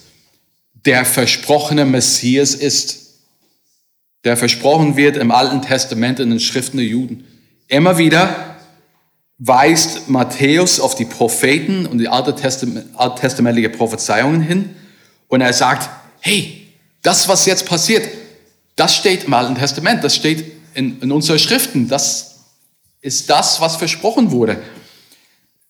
der 0.85 1.05
versprochene 1.05 1.85
Messias 1.85 2.55
ist, 2.55 3.17
der 4.23 4.37
versprochen 4.37 4.97
wird 4.97 5.17
im 5.17 5.33
Alten 5.33 5.61
Testament 5.61 6.21
in 6.21 6.31
den 6.31 6.39
Schriften 6.39 6.77
der 6.77 6.87
Juden. 6.87 7.25
Immer 7.67 7.99
wieder 7.99 8.59
weist 9.39 10.09
Matthäus 10.09 10.79
auf 10.79 10.95
die 10.95 11.07
Propheten 11.07 11.87
und 11.87 11.99
die 11.99 12.07
alttestamentliche 12.07 13.71
Prophezeiungen 13.71 14.41
hin 14.41 14.71
und 15.27 15.41
er 15.41 15.53
sagt, 15.53 15.91
hey, 16.21 16.69
das, 17.03 17.27
was 17.27 17.45
jetzt 17.45 17.67
passiert, 17.67 18.09
das 18.77 18.95
steht 18.95 19.25
im 19.25 19.35
Alten 19.35 19.57
Testament, 19.57 20.05
das 20.05 20.15
steht 20.15 20.45
in, 20.75 21.01
in 21.01 21.11
unseren 21.11 21.41
Schriften, 21.41 21.89
das 21.89 22.34
ist 23.05 23.29
das, 23.29 23.61
was 23.61 23.77
versprochen 23.77 24.31
wurde. 24.31 24.63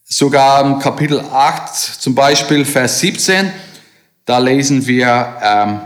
Sogar 0.04 0.64
im 0.64 0.78
Kapitel 0.78 1.18
8, 1.18 1.74
zum 1.74 2.14
Beispiel 2.14 2.64
Vers 2.64 3.00
17, 3.00 3.52
da 4.24 4.38
lesen 4.38 4.86
wir 4.86 5.36
ähm, 5.42 5.80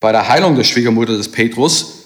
bei 0.00 0.10
der 0.10 0.26
Heilung 0.26 0.56
der 0.56 0.64
Schwiegermutter 0.64 1.18
des 1.18 1.30
Petrus, 1.30 2.04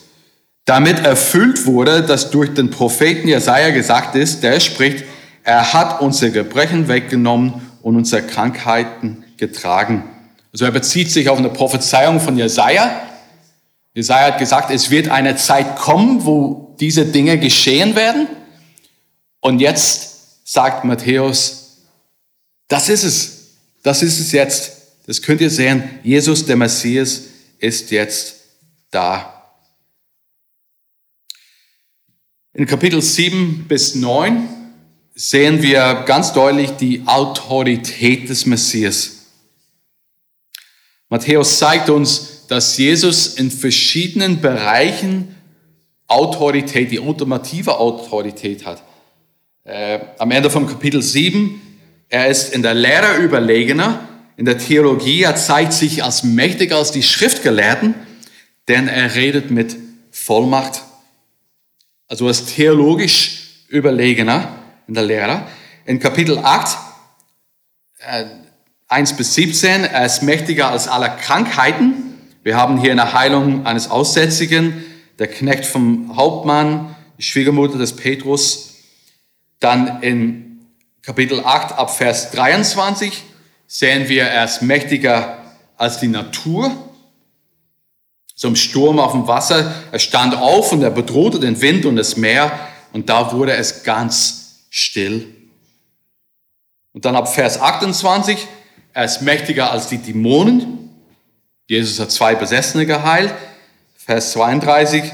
damit 0.65 0.99
erfüllt 1.07 1.67
wurde, 1.67 2.03
dass 2.03 2.33
durch 2.33 2.53
den 2.53 2.71
Propheten 2.71 3.29
Jesaja 3.29 3.71
gesagt 3.71 4.17
ist, 4.17 4.43
der 4.43 4.59
spricht, 4.59 5.05
er 5.45 5.73
hat 5.73 6.01
unsere 6.01 6.33
Gebrechen 6.33 6.89
weggenommen 6.89 7.63
und 7.81 7.95
unsere 7.95 8.23
Krankheiten 8.23 9.25
getragen. 9.37 10.03
Also 10.53 10.65
er 10.65 10.73
bezieht 10.73 11.13
sich 11.13 11.29
auf 11.29 11.39
eine 11.39 11.51
Prophezeiung 11.51 12.19
von 12.19 12.37
Jesaja. 12.37 13.08
Jesaja 13.99 14.33
hat 14.33 14.39
gesagt, 14.39 14.71
es 14.71 14.91
wird 14.91 15.09
eine 15.09 15.35
Zeit 15.35 15.75
kommen, 15.75 16.25
wo 16.25 16.77
diese 16.79 17.05
Dinge 17.05 17.37
geschehen 17.37 17.97
werden. 17.97 18.29
Und 19.41 19.59
jetzt 19.59 20.47
sagt 20.49 20.85
Matthäus, 20.85 21.79
das 22.69 22.89
ist 22.89 23.03
es. 23.03 23.57
Das 23.83 24.05
ist 24.05 24.21
es 24.21 24.31
jetzt. 24.31 24.71
Das 25.09 25.21
könnt 25.21 25.41
ihr 25.41 25.51
sehen. 25.51 25.99
Jesus, 26.05 26.47
der 26.47 26.55
Messias, 26.55 27.23
ist 27.59 27.91
jetzt 27.91 28.37
da. 28.93 29.53
In 32.55 32.67
Kapitel 32.67 33.03
7 33.03 33.67
bis 33.67 33.97
9 33.97 34.49
sehen 35.17 35.61
wir 35.61 36.05
ganz 36.07 36.33
deutlich 36.33 36.71
die 36.71 37.03
Autorität 37.05 38.29
des 38.29 38.47
Messias. 38.47 39.27
Matthäus 41.09 41.59
zeigt 41.59 41.91
uns, 41.91 42.38
dass 42.49 42.77
Jesus 42.77 43.35
in 43.35 43.51
verschiedenen 43.51 44.41
Bereichen 44.41 45.35
Autorität, 46.09 46.91
die 46.91 46.99
ultimative 46.99 47.79
Autorität 47.79 48.65
hat. 48.65 48.83
Äh, 49.65 50.01
am 50.19 50.31
Ende 50.31 50.51
von 50.51 50.67
Kapitel 50.67 51.03
7, 51.03 51.61
er 52.09 52.29
ist 52.29 52.55
in 52.55 52.63
der 52.63 52.73
Lehre 52.73 53.19
überlegener, 53.19 54.09
in 54.39 54.47
der 54.47 54.57
Theologie, 54.57 55.23
er 55.23 55.37
zeigt 55.37 55.75
sich 55.75 56.03
als 56.03 56.23
mächtiger 56.23 56.77
als 56.77 56.91
die 56.91 57.03
Schriftgelehrten, 57.03 57.95
denn 58.69 58.89
er 58.89 59.15
redet 59.15 59.51
mit 59.51 59.77
Vollmacht. 60.11 60.83
Also 62.07 62.25
er 62.25 62.31
ist 62.31 62.55
theologisch 62.55 63.67
überlegener 63.69 64.49
in 64.87 64.95
der 64.95 65.05
Lehre. 65.05 65.43
In 65.85 65.99
Kapitel 65.99 66.39
8, 66.39 66.79
äh, 67.99 68.25
1 68.89 69.17
bis 69.19 69.35
17, 69.35 69.85
er 69.85 70.07
ist 70.07 70.23
mächtiger 70.23 70.71
als 70.71 70.89
alle 70.89 71.15
Krankheiten. 71.21 72.08
Wir 72.49 72.57
haben 72.57 72.81
hier 72.81 72.93
eine 72.93 73.13
Heilung 73.13 73.67
eines 73.67 73.91
Aussätzigen, 73.91 74.83
der 75.19 75.27
Knecht 75.27 75.67
vom 75.67 76.17
Hauptmann, 76.17 76.97
die 77.19 77.23
Schwiegermutter 77.23 77.77
des 77.77 77.95
Petrus. 77.95 78.77
Dann 79.61 80.01
in 80.01 80.67
Kapitel 81.03 81.45
8 81.45 81.77
ab 81.77 81.95
Vers 81.95 82.31
23 82.31 83.23
sehen 83.67 84.09
wir, 84.09 84.23
er 84.23 84.47
ist 84.47 84.63
mächtiger 84.63 85.45
als 85.77 86.01
die 86.01 86.09
Natur. 86.09 86.75
So 88.35 88.49
ein 88.49 88.57
Sturm 88.57 88.99
auf 88.99 89.13
dem 89.13 89.29
Wasser, 89.29 89.71
er 89.93 89.99
stand 89.99 90.35
auf 90.35 90.73
und 90.73 90.83
er 90.83 90.91
bedrohte 90.91 91.41
den 91.41 91.61
Wind 91.61 91.85
und 91.85 91.97
das 91.97 92.17
Meer 92.17 92.51
und 92.95 93.11
da 93.11 93.31
wurde 93.33 93.53
es 93.53 93.83
ganz 93.83 94.65
still. 94.71 95.35
Und 96.95 97.05
dann 97.05 97.15
ab 97.15 97.31
Vers 97.31 97.61
28, 97.61 98.39
er 98.95 99.05
ist 99.05 99.21
mächtiger 99.21 99.71
als 99.71 99.89
die 99.89 99.99
Dämonen. 99.99 100.88
Jesus 101.69 102.01
hat 102.01 102.11
zwei 102.11 102.35
Besessene 102.35 102.87
geheilt. 102.87 103.33
Vers 103.95 104.33
32. 104.33 105.05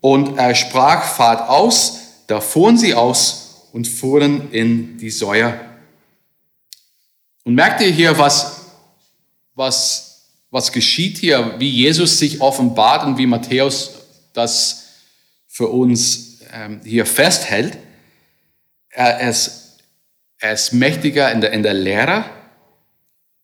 Und 0.00 0.38
er 0.38 0.54
sprach, 0.54 1.04
fahrt 1.04 1.48
aus, 1.48 2.00
da 2.26 2.40
fuhren 2.40 2.78
sie 2.78 2.94
aus 2.94 3.68
und 3.72 3.86
fuhren 3.86 4.50
in 4.52 4.96
die 4.98 5.10
Säue. 5.10 5.60
Und 7.44 7.54
merkt 7.54 7.82
ihr 7.82 7.90
hier, 7.90 8.18
was, 8.18 8.62
was, 9.54 10.30
was 10.50 10.72
geschieht 10.72 11.18
hier, 11.18 11.56
wie 11.58 11.68
Jesus 11.68 12.18
sich 12.18 12.40
offenbart 12.40 13.04
und 13.04 13.18
wie 13.18 13.26
Matthäus 13.26 13.90
das 14.32 14.84
für 15.46 15.68
uns 15.68 16.38
ähm, 16.54 16.80
hier 16.84 17.04
festhält? 17.04 17.76
Er 18.88 19.28
ist, 19.28 19.78
er 20.38 20.54
ist 20.54 20.72
mächtiger 20.72 21.30
in 21.30 21.42
der, 21.42 21.52
in 21.52 21.62
der 21.62 21.74
Lehre, 21.74 22.24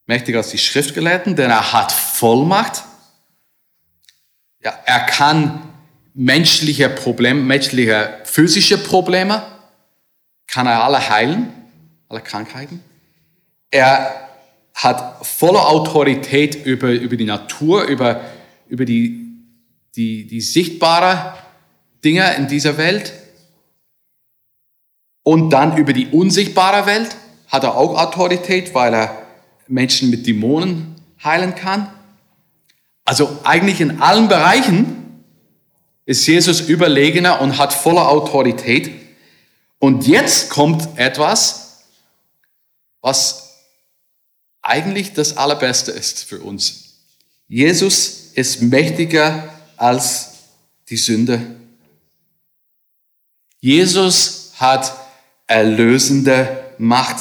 mächtiger 0.09 0.38
als 0.38 0.50
die 0.50 0.59
Schriftgelehrten, 0.59 1.37
denn 1.37 1.50
er 1.50 1.73
hat 1.73 1.93
Vollmacht 1.93 2.83
ja, 4.65 4.77
er 4.85 5.00
kann 5.00 5.62
menschliche 6.15 6.88
Probleme, 6.88 7.41
menschliche 7.41 8.19
physische 8.25 8.79
Probleme, 8.79 9.43
kann 10.47 10.67
er 10.67 10.83
alle 10.83 11.09
heilen, 11.09 11.53
alle 12.09 12.21
Krankheiten. 12.21 12.83
Er 13.71 14.29
hat 14.75 15.27
volle 15.27 15.61
Autorität 15.61 16.67
über, 16.67 16.91
über 16.91 17.17
die 17.17 17.25
Natur, 17.25 17.85
über, 17.85 18.21
über 18.69 18.85
die, 18.85 19.27
die, 19.95 20.27
die 20.27 20.41
sichtbare 20.41 21.35
Dinge 22.05 22.35
in 22.37 22.49
dieser 22.49 22.79
Welt. 22.79 23.12
Und 25.23 25.50
dann 25.50 25.77
über 25.77 25.93
die 25.93 26.07
unsichtbare 26.09 26.87
Welt 26.87 27.17
hat 27.49 27.65
er 27.65 27.77
auch 27.77 27.99
Autorität, 27.99 28.75
weil 28.75 28.95
er 28.95 29.28
Menschen 29.69 30.11
mit 30.11 30.27
Dämonen 30.27 30.97
heilen 31.23 31.55
kann. 31.55 31.93
Also 33.05 33.39
eigentlich 33.45 33.81
in 33.81 34.01
allen 34.01 34.29
Bereichen 34.29 35.25
ist 36.05 36.27
Jesus 36.27 36.61
überlegener 36.61 37.41
und 37.41 37.59
hat 37.59 37.73
volle 37.73 38.07
Autorität. 38.07 38.91
Und 39.79 40.07
jetzt 40.07 40.51
kommt 40.51 40.99
etwas, 40.99 41.85
was 43.01 43.57
eigentlich 44.63 45.13
das 45.13 45.37
Allerbeste 45.37 45.93
ist 45.93 46.25
für 46.25 46.41
uns. 46.41 47.01
Jesus 47.49 48.33
ist 48.35 48.61
mächtiger 48.61 49.49
als 49.77 50.33
die 50.89 50.97
Sünde. 50.97 51.41
Jesus 53.61 54.53
hat 54.57 54.95
erlösende 55.47 56.65
Macht. 56.79 57.17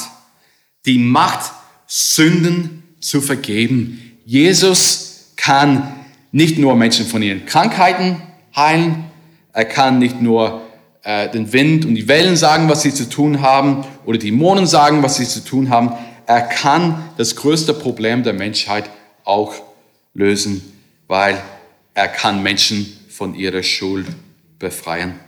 Die 0.84 0.98
Macht, 0.98 1.52
Sünden 1.88 2.84
zu 3.00 3.20
vergeben. 3.20 4.18
Jesus 4.24 5.32
kann 5.36 5.94
nicht 6.30 6.58
nur 6.58 6.76
Menschen 6.76 7.06
von 7.06 7.22
ihren 7.22 7.46
Krankheiten 7.46 8.22
heilen, 8.54 9.04
er 9.52 9.64
kann 9.64 9.98
nicht 9.98 10.20
nur 10.20 10.62
äh, 11.02 11.30
den 11.30 11.52
Wind 11.52 11.84
und 11.84 11.94
die 11.94 12.06
Wellen 12.06 12.36
sagen, 12.36 12.68
was 12.68 12.82
sie 12.82 12.92
zu 12.92 13.08
tun 13.08 13.40
haben, 13.40 13.84
oder 14.04 14.18
die 14.18 14.26
Dämonen 14.26 14.66
sagen, 14.66 15.02
was 15.02 15.16
sie 15.16 15.26
zu 15.26 15.44
tun 15.44 15.70
haben. 15.70 15.92
Er 16.26 16.42
kann 16.42 17.10
das 17.16 17.34
größte 17.34 17.72
Problem 17.72 18.22
der 18.22 18.34
Menschheit 18.34 18.90
auch 19.24 19.54
lösen, 20.12 20.62
weil 21.06 21.42
er 21.94 22.08
kann 22.08 22.42
Menschen 22.42 22.86
von 23.08 23.34
ihrer 23.34 23.62
Schuld 23.62 24.06
befreien. 24.58 25.18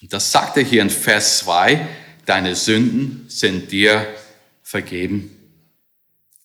Und 0.00 0.12
das 0.12 0.30
sagt 0.30 0.56
er 0.56 0.62
hier 0.62 0.82
in 0.82 0.90
Vers 0.90 1.38
2. 1.40 1.86
deine 2.24 2.54
Sünden 2.54 3.24
sind 3.28 3.72
dir 3.72 4.06
vergeben. 4.74 5.30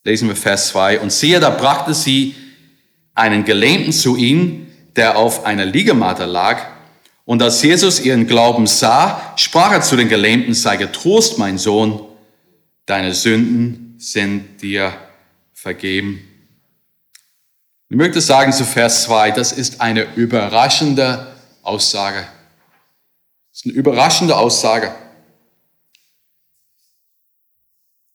Lesen 0.03 0.27
wir 0.27 0.35
Vers 0.35 0.67
2. 0.67 0.99
Und 0.99 1.11
siehe, 1.11 1.39
da 1.39 1.49
brachte 1.49 1.95
sie 1.95 2.35
einen 3.15 3.43
Gelähmten 3.43 3.91
zu 3.91 4.17
ihnen, 4.17 4.71
der 4.95 5.17
auf 5.17 5.45
einer 5.45 5.65
Liegematte 5.65 6.25
lag. 6.25 6.67
Und 7.25 7.41
als 7.41 7.63
Jesus 7.63 7.99
ihren 7.99 8.27
Glauben 8.27 8.67
sah, 8.67 9.33
sprach 9.35 9.71
er 9.71 9.81
zu 9.81 9.95
den 9.95 10.09
Gelähmten, 10.09 10.53
sei 10.53 10.77
getrost, 10.77 11.39
mein 11.39 11.57
Sohn, 11.57 12.05
deine 12.85 13.15
Sünden 13.15 13.95
sind 13.97 14.61
dir 14.61 14.93
vergeben. 15.51 16.21
Ich 17.89 17.97
möchte 17.97 18.21
sagen 18.21 18.53
zu 18.53 18.63
Vers 18.63 19.05
2, 19.05 19.31
das 19.31 19.53
ist 19.53 19.81
eine 19.81 20.03
überraschende 20.15 21.35
Aussage. 21.63 22.27
Das 23.49 23.61
ist 23.61 23.65
eine 23.65 23.73
überraschende 23.73 24.37
Aussage. 24.37 24.93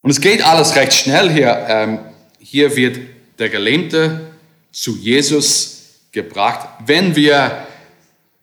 Und 0.05 0.11
es 0.11 0.21
geht 0.21 0.45
alles 0.45 0.77
recht 0.77 0.93
schnell 0.93 1.31
hier. 1.31 1.65
Ähm, 1.67 1.99
hier 2.39 2.77
wird 2.77 2.99
der 3.39 3.49
Gelähmte 3.49 4.35
zu 4.71 4.97
Jesus 4.99 6.03
gebracht. 6.13 6.69
Wenn 6.85 7.17
wir 7.17 7.67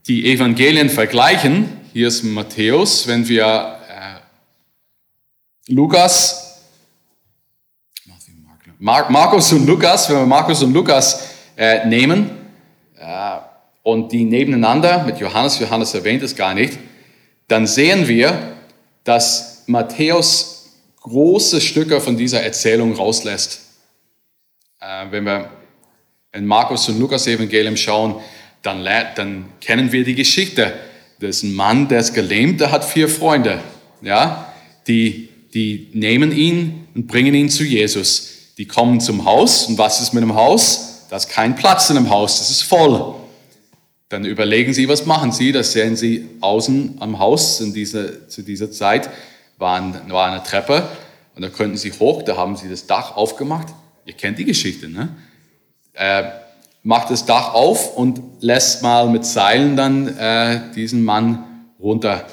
die 0.07 0.31
Evangelien 0.33 0.89
vergleichen, 0.89 1.69
hier 1.93 2.07
ist 2.07 2.23
Matthäus, 2.23 3.05
wenn 3.05 3.27
wir 3.27 3.77
äh, 3.87 5.71
Lukas, 5.71 6.63
Markus 8.79 9.53
und 9.53 9.67
Lukas, 9.67 10.09
wenn 10.09 10.17
wir 10.17 10.25
Markus 10.25 10.63
und 10.63 10.73
Lukas 10.73 11.29
äh, 11.55 11.85
nehmen 11.85 12.31
äh, 12.97 13.37
und 13.83 14.11
die 14.11 14.23
nebeneinander 14.23 15.03
mit 15.03 15.19
Johannes, 15.19 15.59
Johannes 15.59 15.93
erwähnt 15.93 16.23
es 16.23 16.35
gar 16.35 16.55
nicht, 16.55 16.79
dann 17.47 17.67
sehen 17.67 18.07
wir, 18.07 18.55
dass 19.03 19.61
Matthäus 19.67 20.50
große 21.01 21.61
Stücke 21.61 21.99
von 21.99 22.15
dieser 22.15 22.41
Erzählung 22.41 22.95
rauslässt. 22.95 23.61
Äh, 24.79 25.05
wenn 25.11 25.25
wir 25.25 25.49
in 26.31 26.45
Markus 26.45 26.87
und 26.87 26.99
Lukas 26.99 27.27
Evangelium 27.27 27.75
schauen, 27.75 28.15
dann, 28.61 28.87
dann 29.15 29.45
kennen 29.59 29.91
wir 29.91 30.03
die 30.03 30.15
Geschichte. 30.15 30.73
Das 31.19 31.37
ist 31.37 31.43
ein 31.43 31.53
Mann, 31.53 31.87
der 31.87 31.99
ist 31.99 32.13
gelähmt, 32.13 32.61
der 32.61 32.71
hat 32.71 32.85
vier 32.85 33.09
Freunde. 33.09 33.61
Ja? 34.01 34.53
Die, 34.87 35.29
die 35.53 35.89
nehmen 35.93 36.31
ihn 36.31 36.87
und 36.95 37.07
bringen 37.07 37.33
ihn 37.33 37.49
zu 37.49 37.63
Jesus. 37.63 38.53
Die 38.57 38.65
kommen 38.65 39.01
zum 39.01 39.25
Haus 39.25 39.65
und 39.65 39.77
was 39.77 40.01
ist 40.01 40.13
mit 40.13 40.23
dem 40.23 40.35
Haus? 40.35 41.07
Da 41.09 41.17
ist 41.17 41.29
kein 41.29 41.55
Platz 41.55 41.89
in 41.89 41.95
dem 41.95 42.09
Haus, 42.09 42.39
das 42.39 42.51
ist 42.51 42.61
voll. 42.61 43.15
Dann 44.09 44.25
überlegen 44.25 44.73
sie, 44.73 44.87
was 44.87 45.05
machen 45.05 45.31
sie? 45.31 45.51
Das 45.51 45.71
sehen 45.71 45.95
sie 45.95 46.27
außen 46.41 46.97
am 46.99 47.17
Haus 47.17 47.59
in 47.61 47.73
dieser, 47.73 48.27
zu 48.29 48.41
dieser 48.41 48.71
Zeit 48.71 49.09
war, 49.61 50.09
war 50.09 50.31
eine 50.31 50.43
Treppe 50.43 50.89
und 51.35 51.43
da 51.43 51.49
könnten 51.49 51.77
sie 51.77 51.91
hoch, 51.93 52.23
da 52.23 52.35
haben 52.35 52.57
sie 52.57 52.67
das 52.67 52.87
Dach 52.87 53.15
aufgemacht. 53.15 53.67
Ihr 54.05 54.13
kennt 54.13 54.39
die 54.39 54.45
Geschichte, 54.45 54.89
ne? 54.89 55.15
Äh, 55.93 56.23
macht 56.83 57.11
das 57.11 57.25
Dach 57.25 57.53
auf 57.53 57.95
und 57.95 58.21
lässt 58.41 58.81
mal 58.81 59.07
mit 59.07 59.23
Seilen 59.25 59.77
dann 59.77 60.07
äh, 60.17 60.73
diesen 60.73 61.05
Mann 61.05 61.43
runter 61.79 62.25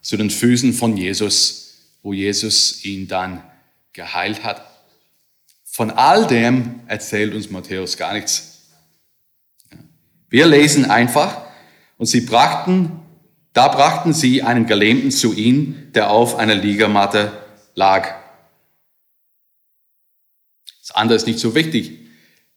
zu 0.00 0.16
den 0.16 0.30
Füßen 0.30 0.72
von 0.72 0.96
Jesus, 0.96 1.74
wo 2.02 2.12
Jesus 2.12 2.84
ihn 2.84 3.08
dann 3.08 3.42
geheilt 3.92 4.44
hat. 4.44 4.62
Von 5.64 5.90
all 5.90 6.26
dem 6.26 6.80
erzählt 6.86 7.34
uns 7.34 7.50
Matthäus 7.50 7.96
gar 7.96 8.12
nichts. 8.12 8.68
Wir 10.28 10.46
lesen 10.46 10.88
einfach, 10.88 11.42
und 11.98 12.06
sie 12.06 12.20
brachten 12.20 13.00
da 13.54 13.68
brachten 13.68 14.12
sie 14.12 14.42
einen 14.42 14.66
Gelähmten 14.66 15.12
zu 15.12 15.32
ihm, 15.32 15.92
der 15.92 16.10
auf 16.10 16.36
einer 16.36 16.56
Liegematte 16.56 17.32
lag. 17.74 18.20
Das 20.80 20.90
andere 20.90 21.16
ist 21.16 21.26
nicht 21.28 21.38
so 21.38 21.54
wichtig 21.54 22.00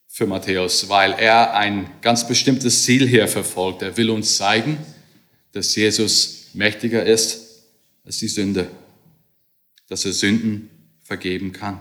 für 0.07 0.25
Matthäus, 0.25 0.89
weil 0.89 1.13
er 1.13 1.53
ein 1.53 1.87
ganz 2.01 2.27
bestimmtes 2.27 2.83
Ziel 2.83 3.07
hier 3.07 3.27
verfolgt. 3.27 3.83
Er 3.83 3.95
will 3.95 4.09
uns 4.09 4.37
zeigen, 4.37 4.79
dass 5.51 5.75
Jesus 5.75 6.49
mächtiger 6.53 7.05
ist 7.05 7.63
als 8.03 8.17
die 8.17 8.27
Sünde, 8.27 8.71
dass 9.87 10.03
er 10.03 10.13
Sünden 10.13 10.69
vergeben 11.03 11.51
kann. 11.51 11.79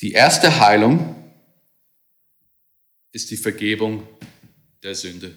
Die 0.00 0.12
erste 0.12 0.60
Heilung 0.60 1.16
ist 3.12 3.30
die 3.30 3.36
Vergebung 3.36 4.02
der 4.82 4.94
Sünde. 4.94 5.34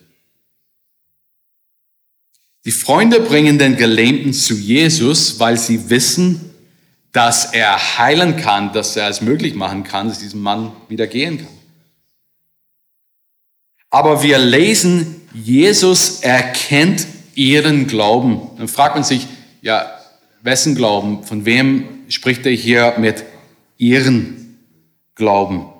Die 2.63 2.71
Freunde 2.71 3.21
bringen 3.21 3.57
den 3.57 3.75
Gelähmten 3.75 4.33
zu 4.33 4.53
Jesus, 4.53 5.39
weil 5.39 5.57
sie 5.57 5.89
wissen, 5.89 6.51
dass 7.11 7.53
er 7.53 7.97
heilen 7.97 8.37
kann, 8.37 8.71
dass 8.71 8.95
er 8.95 9.09
es 9.09 9.21
möglich 9.21 9.55
machen 9.55 9.83
kann, 9.83 10.07
dass 10.07 10.19
diesem 10.19 10.41
Mann 10.41 10.71
wieder 10.87 11.07
gehen 11.07 11.39
kann. 11.39 11.47
Aber 13.89 14.23
wir 14.23 14.37
lesen, 14.37 15.21
Jesus 15.33 16.21
erkennt 16.21 17.05
ihren 17.35 17.87
Glauben. 17.87 18.39
Dann 18.57 18.67
fragt 18.67 18.95
man 18.95 19.03
sich, 19.03 19.27
ja, 19.61 19.99
wessen 20.41 20.75
Glauben? 20.75 21.23
Von 21.23 21.45
wem 21.45 22.05
spricht 22.07 22.45
er 22.45 22.53
hier 22.53 22.95
mit 22.97 23.25
ihren 23.77 24.57
Glauben? 25.15 25.70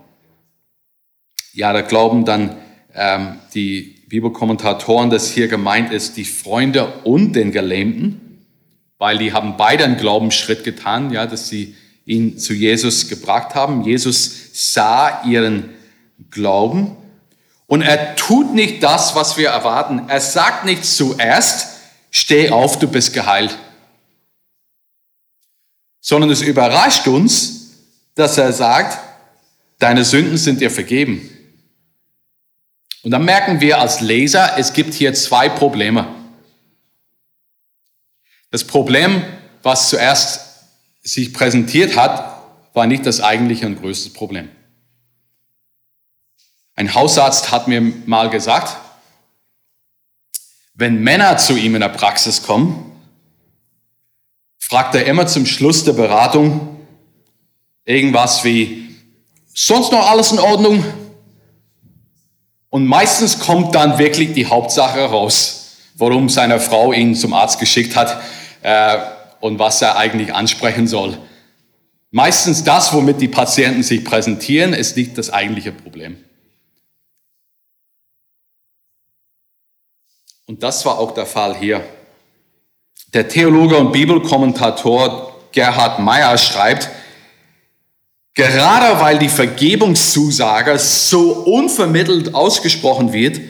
Ja, 1.54 1.74
da 1.74 1.82
glauben 1.82 2.24
dann 2.24 2.56
ähm, 2.94 3.40
die 3.54 4.04
Bibelkommentatoren, 4.08 5.10
dass 5.10 5.30
hier 5.30 5.48
gemeint 5.48 5.92
ist, 5.92 6.16
die 6.16 6.26
Freunde 6.26 6.88
und 7.04 7.34
den 7.34 7.52
Gelähmten, 7.52 8.46
weil 8.98 9.18
die 9.18 9.34
haben 9.34 9.58
beide 9.58 9.84
einen 9.84 9.98
Glaubensschritt 9.98 10.64
getan, 10.64 11.12
ja, 11.12 11.26
dass 11.26 11.50
sie 11.50 11.76
ihn 12.06 12.38
zu 12.38 12.54
Jesus 12.54 13.10
gebracht 13.10 13.56
haben. 13.56 13.84
Jesus 13.84 14.52
sah 14.74 15.24
ihren 15.26 15.70
Glauben 16.30 16.96
und 17.68 17.82
er 17.82 18.16
tut 18.16 18.54
nicht 18.54 18.84
das, 18.84 19.16
was 19.16 19.38
wir 19.38 19.50
erwarten. 19.50 20.04
Er 20.08 20.22
sagt 20.22 20.66
nicht 20.66 20.86
zuerst, 20.86 21.68
steh 22.12 22.50
auf, 22.50 22.80
du 22.80 22.88
bist 22.88 23.14
geheilt. 23.14 23.58
Sondern 26.00 26.30
es 26.30 26.42
überrascht 26.42 27.08
uns, 27.08 27.72
dass 28.16 28.38
er 28.38 28.52
sagt, 28.54 29.00
deine 29.80 30.04
Sünden 30.04 30.38
sind 30.38 30.62
dir 30.62 30.72
vergeben. 30.72 31.30
Und 33.04 33.12
dann 33.12 33.26
merken 33.26 33.62
wir 33.62 33.80
als 33.80 34.02
Leser, 34.02 34.58
es 34.58 34.74
gibt 34.74 34.94
hier 34.94 35.14
zwei 35.14 35.50
Probleme. 35.50 36.08
Das 38.52 38.64
Problem, 38.64 39.24
was 39.64 39.90
zuerst 39.90 40.66
sich 41.02 41.34
präsentiert 41.34 41.96
hat, 41.96 42.44
war 42.74 42.86
nicht 42.86 43.06
das 43.06 43.22
eigentliche 43.22 43.66
und 43.66 43.80
größte 43.80 44.12
Problem. 44.12 44.50
Ein 46.76 46.94
Hausarzt 46.94 47.52
hat 47.52 47.68
mir 47.68 47.82
mal 47.82 48.30
gesagt, 48.30 48.78
wenn 50.74 51.02
Männer 51.02 51.38
zu 51.38 51.56
ihm 51.56 51.76
in 51.76 51.82
der 51.82 51.90
Praxis 51.90 52.44
kommen, 52.44 52.92
fragt 54.58 54.96
er 54.96 55.06
immer 55.06 55.28
zum 55.28 55.46
Schluss 55.46 55.84
der 55.84 55.94
Beratung 55.94 56.80
irgendwas 57.86 58.44
wie, 58.44 58.96
sonst 59.54 59.92
noch 59.92 60.10
alles 60.10 60.32
in 60.32 60.40
Ordnung? 60.40 60.84
Und 62.72 62.88
meistens 62.88 63.38
kommt 63.38 63.76
dann 63.76 64.00
wirklich 64.00 64.32
die 64.32 64.46
Hauptsache 64.46 65.02
raus, 65.02 65.76
warum 65.96 66.30
seine 66.30 66.60
Frau 66.60 66.94
ihn 66.94 67.16
zum 67.16 67.34
Arzt 67.34 67.60
geschickt 67.60 67.98
hat 67.98 68.24
äh, 68.62 68.98
und 69.42 69.60
was 69.60 69.82
er 69.82 69.98
eigentlich 69.98 70.34
ansprechen 70.34 70.88
soll. 70.88 71.18
Meistens 72.12 72.64
das, 72.64 72.94
womit 72.94 73.20
die 73.20 73.28
Patienten 73.28 73.84
sich 73.84 74.06
präsentieren, 74.06 74.74
ist 74.74 74.96
nicht 74.96 75.18
das 75.18 75.30
eigentliche 75.30 75.74
Problem. 75.74 76.18
Und 80.46 80.64
das 80.64 80.86
war 80.86 80.98
auch 80.98 81.12
der 81.12 81.26
Fall 81.26 81.58
hier. 81.58 81.84
Der 83.14 83.28
Theologe 83.28 83.78
und 83.78 83.92
Bibelkommentator 83.92 85.42
Gerhard 85.52 86.00
Meyer 86.00 86.38
schreibt, 86.38 86.90
Gerade 88.34 89.00
weil 89.02 89.20
die 89.20 89.30
Vergebungszusage 89.30 90.80
so 90.80 91.32
unvermittelt 91.44 92.34
ausgesprochen 92.34 93.12
wird, 93.12 93.42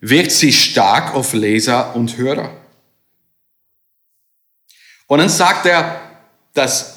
wirkt 0.00 0.32
sie 0.32 0.52
stark 0.52 1.14
auf 1.14 1.32
Leser 1.34 1.94
und 1.94 2.16
Hörer. 2.16 2.50
Und 5.06 5.18
dann 5.18 5.28
sagt 5.28 5.66
er, 5.66 6.00
dass 6.52 6.94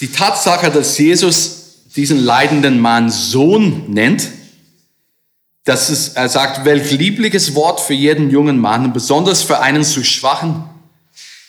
die 0.00 0.10
Tatsache, 0.10 0.70
dass 0.70 0.98
Jesus 0.98 1.86
diesen 1.94 2.18
leidenden 2.18 2.80
Mann 2.80 3.10
Sohn 3.10 3.90
nennt, 3.90 4.28
dass 5.64 5.88
es, 5.88 6.10
er 6.10 6.28
sagt, 6.28 6.64
welch 6.64 6.92
liebliches 6.92 7.54
Wort 7.54 7.80
für 7.80 7.94
jeden 7.94 8.30
jungen 8.30 8.58
Mann, 8.58 8.92
besonders 8.92 9.42
für 9.42 9.60
einen 9.60 9.84
zu 9.84 10.04
schwachen, 10.04 10.64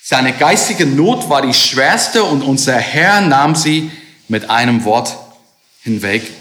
seine 0.10 0.32
geistige 0.32 0.86
Not 0.86 1.30
war 1.30 1.42
die 1.42 1.54
schwerste 1.54 2.24
und 2.24 2.42
unser 2.42 2.78
Herr 2.78 3.20
nahm 3.20 3.56
sie 3.56 3.92
mit 4.30 4.50
einem 4.50 4.86
Wort 4.86 5.18
hinweg. 5.82 6.32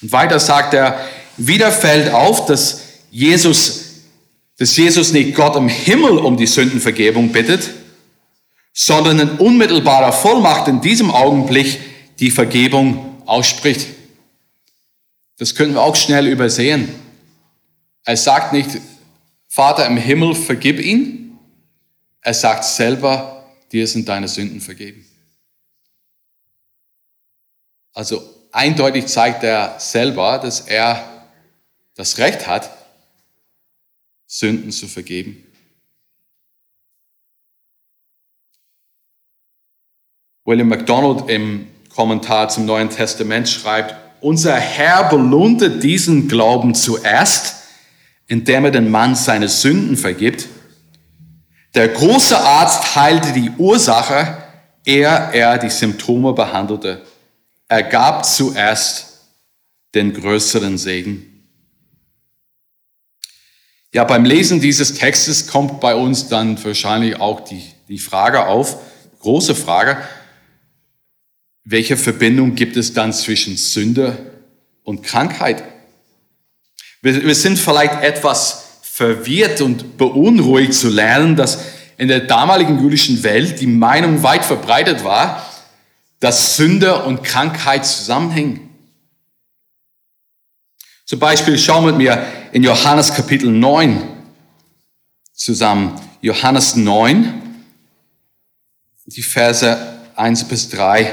Und 0.00 0.10
weiter 0.10 0.40
sagt 0.40 0.72
er, 0.72 1.06
Wieder 1.36 1.70
fällt 1.70 2.14
auf, 2.14 2.46
dass 2.46 2.80
Jesus, 3.10 4.04
dass 4.56 4.74
Jesus 4.74 5.12
nicht 5.12 5.34
Gott 5.34 5.54
im 5.54 5.68
Himmel 5.68 6.16
um 6.16 6.38
die 6.38 6.46
Sündenvergebung 6.46 7.30
bittet, 7.30 7.68
sondern 8.72 9.20
in 9.20 9.28
unmittelbarer 9.32 10.14
Vollmacht 10.14 10.66
in 10.66 10.80
diesem 10.80 11.10
Augenblick 11.10 11.78
die 12.20 12.30
Vergebung 12.30 13.20
ausspricht. 13.26 13.86
Das 15.36 15.54
können 15.54 15.74
wir 15.74 15.82
auch 15.82 15.96
schnell 15.96 16.26
übersehen. 16.26 16.88
Er 18.06 18.16
sagt 18.16 18.54
nicht, 18.54 18.70
Vater 19.46 19.84
im 19.84 19.98
Himmel, 19.98 20.34
vergib 20.34 20.80
ihn. 20.80 21.19
Er 22.22 22.34
sagt 22.34 22.64
selber, 22.64 23.44
dir 23.72 23.86
sind 23.86 24.08
deine 24.08 24.28
Sünden 24.28 24.60
vergeben. 24.60 25.06
Also 27.92 28.22
eindeutig 28.52 29.06
zeigt 29.06 29.42
er 29.42 29.78
selber, 29.80 30.38
dass 30.38 30.60
er 30.60 31.28
das 31.94 32.18
Recht 32.18 32.46
hat, 32.46 32.70
Sünden 34.26 34.70
zu 34.70 34.86
vergeben. 34.86 35.44
William 40.44 40.68
MacDonald 40.68 41.28
im 41.28 41.68
Kommentar 41.90 42.48
zum 42.48 42.64
Neuen 42.64 42.90
Testament 42.90 43.48
schreibt, 43.48 43.94
unser 44.20 44.56
Herr 44.56 45.08
belohnte 45.08 45.78
diesen 45.78 46.28
Glauben 46.28 46.74
zuerst, 46.74 47.64
indem 48.26 48.66
er 48.66 48.70
den 48.70 48.90
Mann 48.90 49.14
seine 49.14 49.48
Sünden 49.48 49.96
vergibt. 49.96 50.48
Der 51.74 51.88
große 51.88 52.38
Arzt 52.38 52.96
heilte 52.96 53.32
die 53.32 53.50
Ursache, 53.50 54.38
ehe 54.84 55.30
er 55.32 55.58
die 55.58 55.70
Symptome 55.70 56.32
behandelte. 56.32 57.02
Er 57.68 57.84
gab 57.84 58.24
zuerst 58.24 59.18
den 59.94 60.12
größeren 60.12 60.78
Segen. 60.78 61.26
Ja, 63.92 64.04
beim 64.04 64.24
Lesen 64.24 64.60
dieses 64.60 64.94
Textes 64.94 65.48
kommt 65.48 65.80
bei 65.80 65.94
uns 65.94 66.28
dann 66.28 66.62
wahrscheinlich 66.64 67.20
auch 67.20 67.40
die, 67.40 67.64
die 67.88 67.98
Frage 67.98 68.46
auf, 68.46 68.76
große 69.20 69.54
Frage, 69.54 69.98
welche 71.64 71.96
Verbindung 71.96 72.54
gibt 72.54 72.76
es 72.76 72.92
dann 72.92 73.12
zwischen 73.12 73.56
Sünde 73.56 74.32
und 74.82 75.02
Krankheit? 75.02 75.62
Wir, 77.02 77.22
wir 77.22 77.34
sind 77.34 77.58
vielleicht 77.58 78.02
etwas 78.02 78.59
verwirrt 79.00 79.62
und 79.62 79.96
beunruhigt 79.96 80.74
zu 80.74 80.90
lernen, 80.90 81.34
dass 81.34 81.64
in 81.96 82.08
der 82.08 82.20
damaligen 82.20 82.78
jüdischen 82.82 83.22
Welt 83.22 83.58
die 83.58 83.66
Meinung 83.66 84.22
weit 84.22 84.44
verbreitet 84.44 85.04
war, 85.04 85.42
dass 86.18 86.56
Sünde 86.58 87.04
und 87.04 87.22
Krankheit 87.22 87.86
zusammenhängen. 87.86 88.68
Zum 91.06 91.18
Beispiel 91.18 91.58
schauen 91.58 91.86
wir 91.86 91.92
mit 91.92 91.96
mir 91.96 92.26
in 92.52 92.62
Johannes 92.62 93.14
Kapitel 93.14 93.50
9 93.50 94.06
zusammen. 95.32 95.98
Johannes 96.20 96.76
9, 96.76 97.64
die 99.06 99.22
Verse 99.22 99.78
1 100.14 100.44
bis 100.44 100.68
3. 100.68 101.10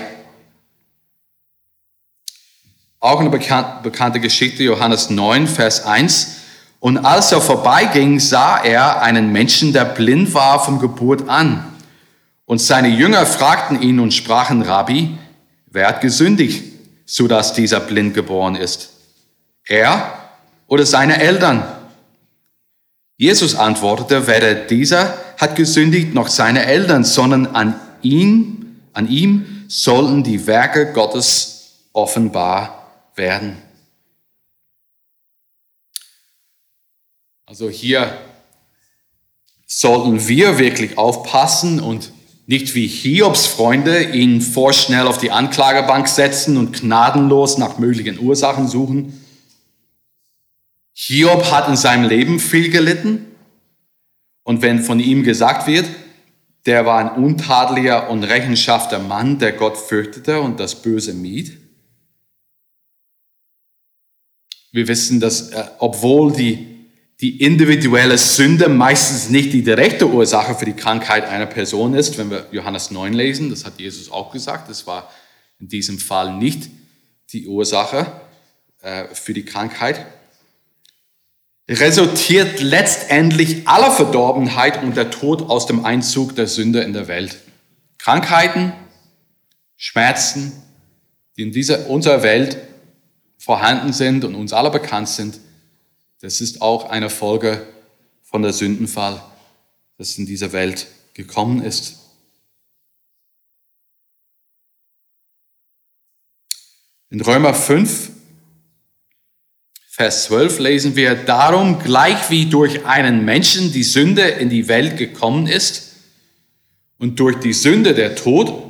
Auch 3.00 3.22
eine 3.22 3.30
bekannte 3.30 4.20
Geschichte, 4.20 4.64
Johannes 4.64 5.10
9, 5.10 5.48
Vers 5.48 5.86
1. 5.86 6.34
Und 6.80 7.00
als 7.00 7.32
er 7.32 7.42
vorbeiging, 7.42 8.20
sah 8.20 8.64
er 8.64 9.02
einen 9.02 9.32
Menschen, 9.32 9.74
der 9.74 9.86
blind 9.86 10.34
war 10.34 10.64
vom 10.64 10.80
Geburt 10.80 11.28
an. 11.28 11.66
Und 12.46 12.60
seine 12.60 12.88
Jünger 12.88 13.26
fragten 13.26 13.82
ihn 13.82 14.00
und 14.00 14.14
sprachen, 14.14 14.62
Rabbi, 14.62 15.18
wer 15.68 15.88
hat 15.88 16.02
gesündigt, 16.02 16.64
so 17.06 17.28
dass 17.28 17.54
dieser 17.54 17.80
blind 17.80 18.14
geboren 18.14 18.56
ist? 18.56 18.92
Er 19.68 20.14
oder 20.68 20.86
seine 20.86 21.20
Eltern? 21.20 21.64
Jesus 23.18 23.56
antwortete, 23.56 24.28
weder 24.28 24.54
dieser 24.54 25.18
hat 25.38 25.56
gesündigt 25.56 26.14
noch 26.14 26.28
seine 26.28 26.66
Eltern, 26.66 27.04
sondern 27.04 27.48
an 27.48 27.80
ihm, 28.02 28.78
an 28.94 29.10
ihm 29.10 29.66
sollten 29.68 30.24
die 30.24 30.46
Werke 30.46 30.94
Gottes 30.94 31.88
offenbar 31.94 32.92
werden. 33.16 33.58
Also 37.48 37.70
hier 37.70 38.16
sollten 39.66 40.28
wir 40.28 40.60
wirklich 40.60 40.98
aufpassen 40.98 41.80
und 41.80 42.12
nicht 42.46 42.76
wie 42.76 42.88
Hiobs 42.88 43.48
Freunde 43.48 44.04
ihn 44.04 44.42
vorschnell 44.42 45.08
auf 45.08 45.18
die 45.18 45.32
Anklagebank 45.32 46.08
setzen 46.08 46.58
und 46.58 46.74
gnadenlos 46.74 47.58
nach 47.58 47.80
möglichen 47.80 48.20
Ursachen 48.20 48.68
suchen. 48.68 49.26
Hiob 50.94 51.50
hat 51.50 51.70
in 51.70 51.76
seinem 51.76 52.08
Leben 52.08 52.40
viel 52.40 52.70
gelitten 52.70 53.26
und 54.44 54.62
wenn 54.62 54.84
von 54.84 55.00
ihm 55.00 55.24
gesagt 55.24 55.68
wird, 55.68 55.86
der 56.66 56.86
war 56.86 57.00
ein 57.00 57.24
untadeliger 57.24 58.10
und 58.10 58.26
rechenschafter 58.26 59.00
Mann, 59.00 59.40
der 59.40 59.54
Gott 59.54 59.78
fürchtete 59.78 60.42
und 60.42 60.60
das 60.60 60.82
Böse 60.82 61.14
mied, 61.14 61.58
Wir 64.78 64.88
wissen, 64.88 65.20
dass 65.20 65.50
äh, 65.50 65.64
obwohl 65.80 66.34
die, 66.34 66.77
die 67.20 67.42
individuelle 67.42 68.18
Sünde 68.18 68.70
meistens 68.70 69.30
nicht 69.30 69.52
die 69.52 69.64
direkte 69.64 70.08
Ursache 70.08 70.54
für 70.54 70.66
die 70.66 70.74
Krankheit 70.74 71.26
einer 71.26 71.48
Person 71.48 71.96
ist, 71.96 72.18
wenn 72.18 72.30
wir 72.30 72.46
Johannes 72.52 72.92
9 72.92 73.14
lesen, 73.14 73.50
das 73.50 73.66
hat 73.66 73.80
Jesus 73.80 74.12
auch 74.12 74.32
gesagt, 74.32 74.70
das 74.70 74.86
war 74.86 75.12
in 75.60 75.68
diesem 75.68 75.98
Fall 75.98 76.36
nicht 76.36 76.70
die 77.34 77.48
Ursache 77.48 78.06
äh, 78.82 79.06
für 79.16 79.34
die 79.34 79.46
Krankheit, 79.46 80.06
resultiert 81.68 82.62
letztendlich 82.62 83.68
aller 83.68 83.92
Verdorbenheit 83.92 84.84
und 84.84 84.96
der 84.96 85.10
Tod 85.10 85.50
aus 85.50 85.66
dem 85.66 85.84
Einzug 85.86 86.36
der 86.36 86.48
Sünde 86.48 86.82
in 86.82 86.94
der 86.94 87.08
Welt. 87.08 87.38
Krankheiten, 87.98 88.74
Schmerzen, 89.76 90.52
die 91.36 91.42
in 91.42 91.52
dieser, 91.52 91.90
unserer 91.90 92.22
Welt 92.24 92.58
vorhanden 93.38 93.92
sind 93.92 94.24
und 94.24 94.36
uns 94.36 94.54
alle 94.54 94.70
bekannt 94.70 95.10
sind, 95.10 95.40
das 96.22 96.42
ist 96.42 96.62
auch 96.62 96.90
eine 96.90 97.10
Folge 97.10 97.66
von 98.24 98.42
der 98.42 98.54
Sündenfall, 98.54 99.22
das 99.98 100.18
in 100.18 100.26
dieser 100.26 100.52
Welt 100.52 100.88
gekommen 101.14 101.64
ist. 101.64 101.98
In 107.10 107.22
Römer 107.22 107.54
5, 107.54 108.12
Vers 109.88 110.26
12 110.26 110.60
lesen 110.60 110.96
wir, 110.96 111.16
darum 111.16 111.80
gleich 111.80 112.30
wie 112.30 112.48
durch 112.48 112.86
einen 112.86 113.24
Menschen 113.24 113.72
die 113.72 113.84
Sünde 113.84 114.24
in 114.24 114.50
die 114.50 114.68
Welt 114.68 114.98
gekommen 114.98 115.48
ist 115.48 115.94
und 116.98 117.20
durch 117.20 117.38
die 117.40 117.54
Sünde 117.54 117.94
der 117.94 118.16
Tod 118.16 118.64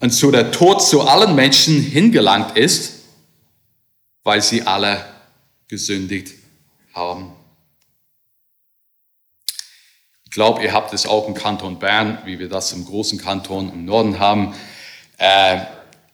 und 0.00 0.12
so 0.12 0.30
der 0.30 0.50
Tod 0.50 0.82
zu 0.82 1.02
allen 1.02 1.34
Menschen 1.34 1.80
hingelangt 1.80 2.56
ist, 2.56 3.04
weil 4.24 4.42
sie 4.42 4.62
alle 4.62 5.04
gesündigt 5.68 6.39
haben. 6.94 7.32
Ich 10.24 10.30
glaube, 10.30 10.62
ihr 10.62 10.72
habt 10.72 10.92
es 10.94 11.06
auch 11.06 11.26
im 11.26 11.34
Kanton 11.34 11.78
Bern, 11.78 12.18
wie 12.24 12.38
wir 12.38 12.48
das 12.48 12.72
im 12.72 12.84
großen 12.84 13.18
Kanton 13.18 13.72
im 13.72 13.84
Norden 13.84 14.20
haben, 14.20 14.54
äh, 15.18 15.58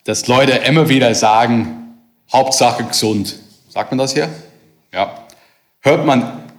dass 0.04 0.26
Leute 0.26 0.52
immer 0.52 0.88
wieder 0.88 1.14
sagen, 1.14 1.98
Hauptsache 2.32 2.84
gesund. 2.84 3.38
Sagt 3.68 3.90
man 3.90 3.98
das 3.98 4.14
hier? 4.14 4.28
Ja. 4.92 5.26
Hört 5.80 6.06
man 6.06 6.50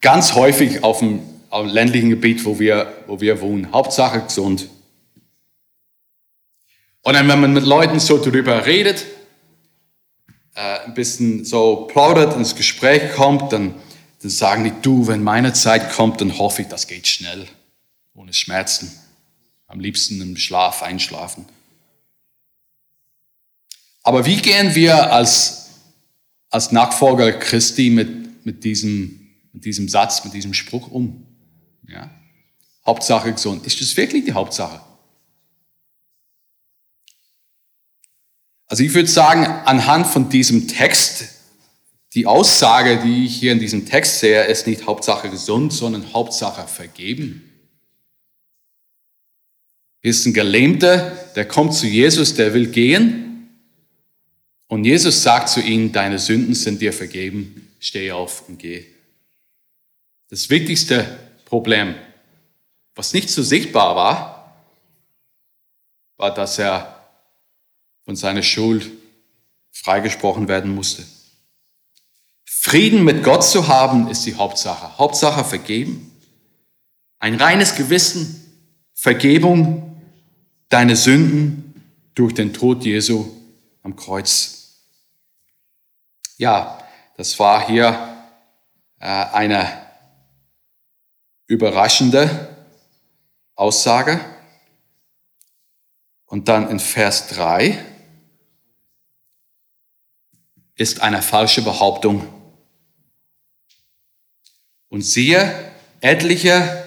ganz 0.00 0.34
häufig 0.34 0.82
auf 0.82 1.00
dem, 1.00 1.20
auf 1.50 1.66
dem 1.66 1.70
ländlichen 1.70 2.10
Gebiet, 2.10 2.44
wo 2.44 2.58
wir, 2.58 2.92
wo 3.06 3.20
wir 3.20 3.40
wohnen. 3.40 3.72
Hauptsache 3.72 4.22
gesund. 4.22 4.68
Und 7.02 7.14
dann, 7.14 7.28
wenn 7.28 7.40
man 7.40 7.52
mit 7.52 7.64
Leuten 7.64 8.00
so 8.00 8.18
darüber 8.18 8.64
redet, 8.64 9.04
äh, 10.54 10.80
ein 10.80 10.94
bisschen 10.94 11.44
so 11.44 11.86
plaudert, 11.90 12.36
ins 12.36 12.54
Gespräch 12.54 13.12
kommt, 13.12 13.52
dann, 13.52 13.74
dann 14.20 14.30
sagen 14.30 14.64
die, 14.64 14.72
du, 14.82 15.06
wenn 15.06 15.22
meine 15.22 15.52
Zeit 15.52 15.92
kommt, 15.92 16.20
dann 16.20 16.38
hoffe 16.38 16.62
ich, 16.62 16.68
das 16.68 16.86
geht 16.86 17.06
schnell, 17.06 17.46
ohne 18.14 18.32
Schmerzen. 18.32 18.92
Am 19.66 19.80
liebsten 19.80 20.20
im 20.20 20.36
Schlaf 20.36 20.82
einschlafen. 20.82 21.46
Aber 24.02 24.26
wie 24.26 24.36
gehen 24.36 24.74
wir 24.74 25.12
als, 25.12 25.70
als 26.50 26.72
Nachfolger 26.72 27.32
Christi 27.32 27.88
mit, 27.88 28.44
mit, 28.44 28.64
diesem, 28.64 29.30
mit 29.52 29.64
diesem 29.64 29.88
Satz, 29.88 30.24
mit 30.24 30.34
diesem 30.34 30.52
Spruch 30.52 30.90
um? 30.90 31.24
Ja? 31.88 32.10
Hauptsache 32.84 33.32
gesund. 33.32 33.64
Ist 33.64 33.80
das 33.80 33.96
wirklich 33.96 34.24
die 34.24 34.32
Hauptsache? 34.32 34.80
Also 38.72 38.84
ich 38.84 38.94
würde 38.94 39.10
sagen, 39.10 39.44
anhand 39.66 40.06
von 40.06 40.30
diesem 40.30 40.66
Text, 40.66 41.26
die 42.14 42.24
Aussage, 42.24 43.02
die 43.04 43.26
ich 43.26 43.36
hier 43.36 43.52
in 43.52 43.58
diesem 43.58 43.84
Text 43.84 44.20
sehe, 44.20 44.44
ist 44.44 44.66
nicht 44.66 44.86
Hauptsache 44.86 45.28
gesund, 45.28 45.74
sondern 45.74 46.14
Hauptsache 46.14 46.66
vergeben. 46.66 47.52
Hier 50.00 50.10
ist 50.10 50.24
ein 50.24 50.32
Gelähmter, 50.32 51.10
der 51.36 51.46
kommt 51.46 51.74
zu 51.74 51.86
Jesus, 51.86 52.34
der 52.34 52.54
will 52.54 52.68
gehen. 52.68 53.50
Und 54.68 54.86
Jesus 54.86 55.22
sagt 55.22 55.50
zu 55.50 55.60
ihm, 55.60 55.92
deine 55.92 56.18
Sünden 56.18 56.54
sind 56.54 56.80
dir 56.80 56.94
vergeben. 56.94 57.68
steh 57.78 58.10
auf 58.10 58.48
und 58.48 58.58
geh. 58.58 58.86
Das 60.30 60.48
wichtigste 60.48 61.18
Problem, 61.44 61.94
was 62.94 63.12
nicht 63.12 63.28
so 63.28 63.42
sichtbar 63.42 63.96
war, 63.96 64.64
war, 66.16 66.32
dass 66.32 66.58
er 66.58 66.91
von 68.04 68.16
seiner 68.16 68.42
Schuld 68.42 68.90
freigesprochen 69.70 70.48
werden 70.48 70.74
musste. 70.74 71.04
Frieden 72.44 73.02
mit 73.04 73.24
Gott 73.24 73.44
zu 73.44 73.68
haben, 73.68 74.08
ist 74.08 74.24
die 74.26 74.34
Hauptsache. 74.34 74.98
Hauptsache 74.98 75.44
vergeben. 75.44 76.12
Ein 77.18 77.34
reines 77.34 77.74
Gewissen, 77.74 78.38
Vergebung, 78.94 80.00
deine 80.68 80.94
Sünden 80.96 81.74
durch 82.14 82.34
den 82.34 82.52
Tod 82.52 82.84
Jesu 82.84 83.26
am 83.82 83.96
Kreuz. 83.96 84.76
Ja, 86.36 86.78
das 87.16 87.38
war 87.38 87.66
hier 87.66 88.16
äh, 89.00 89.06
eine 89.06 89.86
überraschende 91.46 92.56
Aussage. 93.54 94.20
Und 96.26 96.48
dann 96.48 96.70
in 96.70 96.80
Vers 96.80 97.28
3 97.28 97.91
ist 100.76 101.00
eine 101.00 101.22
falsche 101.22 101.62
Behauptung. 101.62 102.26
Und 104.88 105.02
siehe, 105.02 105.72
etliche 106.00 106.84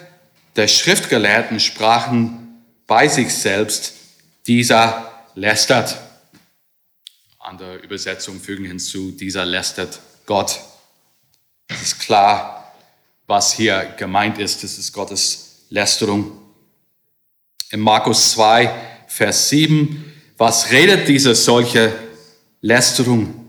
der 0.56 0.68
Schriftgelehrten 0.68 1.60
sprachen 1.60 2.64
bei 2.88 3.08
sich 3.08 3.34
selbst, 3.34 3.94
dieser 4.48 5.12
lästert. 5.36 5.98
Andere 7.40 7.78
Übersetzungen 7.78 8.40
fügen 8.40 8.66
hinzu, 8.66 9.12
dieser 9.12 9.46
lästert 9.46 10.00
Gott. 10.26 10.60
Es 11.68 11.82
ist 11.82 12.00
klar, 12.00 12.74
was 13.28 13.54
hier 13.54 13.94
gemeint 13.98 14.38
ist. 14.38 14.64
Das 14.64 14.78
ist 14.78 14.94
Gottes 14.94 15.66
Lästerung. 15.70 16.32
In 17.72 17.80
Markus 17.80 18.32
2, 18.32 18.74
Vers 19.08 19.50
7, 19.50 20.14
was 20.38 20.72
redet 20.72 21.08
diese 21.08 21.34
solche 21.34 21.94
Lästerung? 22.62 23.45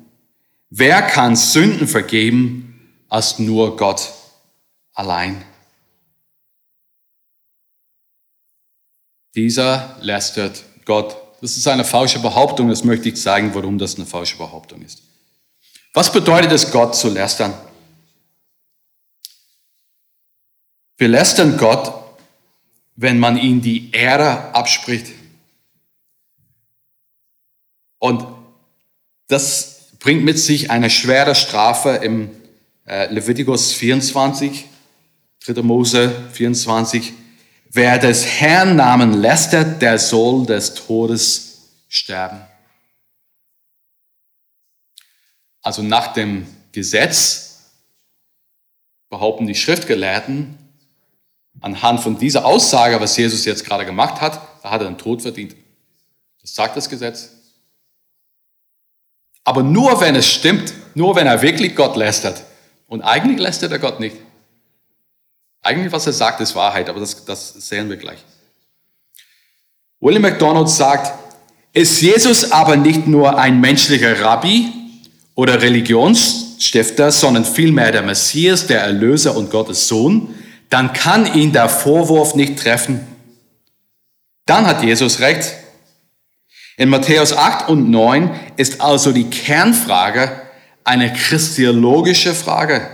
Wer 0.70 1.02
kann 1.02 1.36
Sünden 1.36 1.86
vergeben 1.86 3.04
als 3.08 3.38
nur 3.38 3.76
Gott 3.76 4.12
allein? 4.92 5.44
Dieser 9.34 9.96
lästert 10.00 10.64
Gott. 10.84 11.16
Das 11.40 11.56
ist 11.56 11.68
eine 11.68 11.84
falsche 11.84 12.18
Behauptung. 12.18 12.68
Das 12.68 12.84
möchte 12.84 13.10
ich 13.10 13.16
zeigen, 13.16 13.54
warum 13.54 13.78
das 13.78 13.96
eine 13.96 14.06
falsche 14.06 14.38
Behauptung 14.38 14.82
ist. 14.82 15.02
Was 15.92 16.12
bedeutet 16.12 16.52
es, 16.52 16.70
Gott 16.72 16.96
zu 16.96 17.10
lästern? 17.10 17.54
Wir 20.96 21.08
lästern 21.08 21.58
Gott, 21.58 21.92
wenn 22.96 23.18
man 23.18 23.36
ihm 23.36 23.60
die 23.60 23.90
Ehre 23.92 24.54
abspricht. 24.54 25.12
Und 27.98 28.26
das 29.28 29.75
bringt 30.06 30.22
mit 30.22 30.38
sich 30.38 30.70
eine 30.70 30.88
schwere 30.88 31.34
Strafe 31.34 31.96
im 31.96 32.30
äh, 32.86 33.12
Levitikus 33.12 33.72
24, 33.72 34.66
3. 35.44 35.62
Mose 35.62 36.14
24. 36.32 37.12
Wer 37.72 37.98
des 37.98 38.24
Herrn 38.24 38.76
Namen 38.76 39.14
lästert, 39.14 39.82
der 39.82 39.98
soll 39.98 40.46
des 40.46 40.74
Todes 40.74 41.72
sterben. 41.88 42.40
Also 45.60 45.82
nach 45.82 46.12
dem 46.12 46.46
Gesetz 46.70 47.72
behaupten 49.08 49.48
die 49.48 49.56
Schriftgelehrten, 49.56 50.56
anhand 51.60 51.98
von 51.98 52.16
dieser 52.16 52.44
Aussage, 52.44 53.00
was 53.00 53.16
Jesus 53.16 53.44
jetzt 53.44 53.64
gerade 53.64 53.84
gemacht 53.84 54.20
hat, 54.20 54.40
da 54.62 54.70
hat 54.70 54.82
er 54.82 54.86
den 54.86 54.98
Tod 54.98 55.22
verdient. 55.22 55.56
Das 56.42 56.54
sagt 56.54 56.76
das 56.76 56.88
Gesetz. 56.88 57.35
Aber 59.46 59.62
nur 59.62 59.98
wenn 60.02 60.14
es 60.14 60.28
stimmt, 60.28 60.74
nur 60.94 61.16
wenn 61.16 61.26
er 61.26 61.40
wirklich 61.40 61.74
Gott 61.74 61.96
lästert. 61.96 62.42
Und 62.86 63.00
eigentlich 63.00 63.38
lästert 63.40 63.72
er 63.72 63.78
Gott 63.78 63.98
nicht. 63.98 64.16
Eigentlich, 65.62 65.92
was 65.92 66.06
er 66.06 66.12
sagt, 66.12 66.40
ist 66.42 66.54
Wahrheit, 66.54 66.90
aber 66.90 67.00
das, 67.00 67.24
das 67.24 67.54
sehen 67.54 67.88
wir 67.88 67.96
gleich. 67.96 68.18
William 70.00 70.22
MacDonald 70.22 70.68
sagt, 70.68 71.12
ist 71.72 72.02
Jesus 72.02 72.52
aber 72.52 72.76
nicht 72.76 73.06
nur 73.06 73.38
ein 73.38 73.58
menschlicher 73.60 74.20
Rabbi, 74.20 74.72
oder 75.36 75.62
Religionsstifter, 75.62 77.12
sondern 77.12 77.44
vielmehr 77.44 77.92
der 77.92 78.02
Messias, 78.02 78.66
der 78.66 78.80
Erlöser 78.80 79.36
und 79.36 79.50
Gottes 79.50 79.86
Sohn, 79.86 80.34
dann 80.70 80.92
kann 80.92 81.32
ihn 81.34 81.52
der 81.52 81.68
Vorwurf 81.68 82.34
nicht 82.34 82.58
treffen. 82.58 83.06
Dann 84.46 84.66
hat 84.66 84.82
Jesus 84.82 85.20
recht. 85.20 85.52
In 86.78 86.90
Matthäus 86.90 87.32
8 87.32 87.70
und 87.70 87.90
9 87.90 88.38
ist 88.56 88.82
also 88.82 89.12
die 89.12 89.30
Kernfrage 89.30 90.42
eine 90.84 91.10
christologische 91.10 92.34
Frage. 92.34 92.86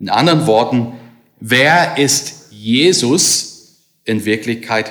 In 0.00 0.08
anderen 0.08 0.48
Worten, 0.48 0.98
wer 1.38 1.98
ist 1.98 2.50
Jesus 2.50 3.76
in 4.04 4.24
Wirklichkeit? 4.24 4.90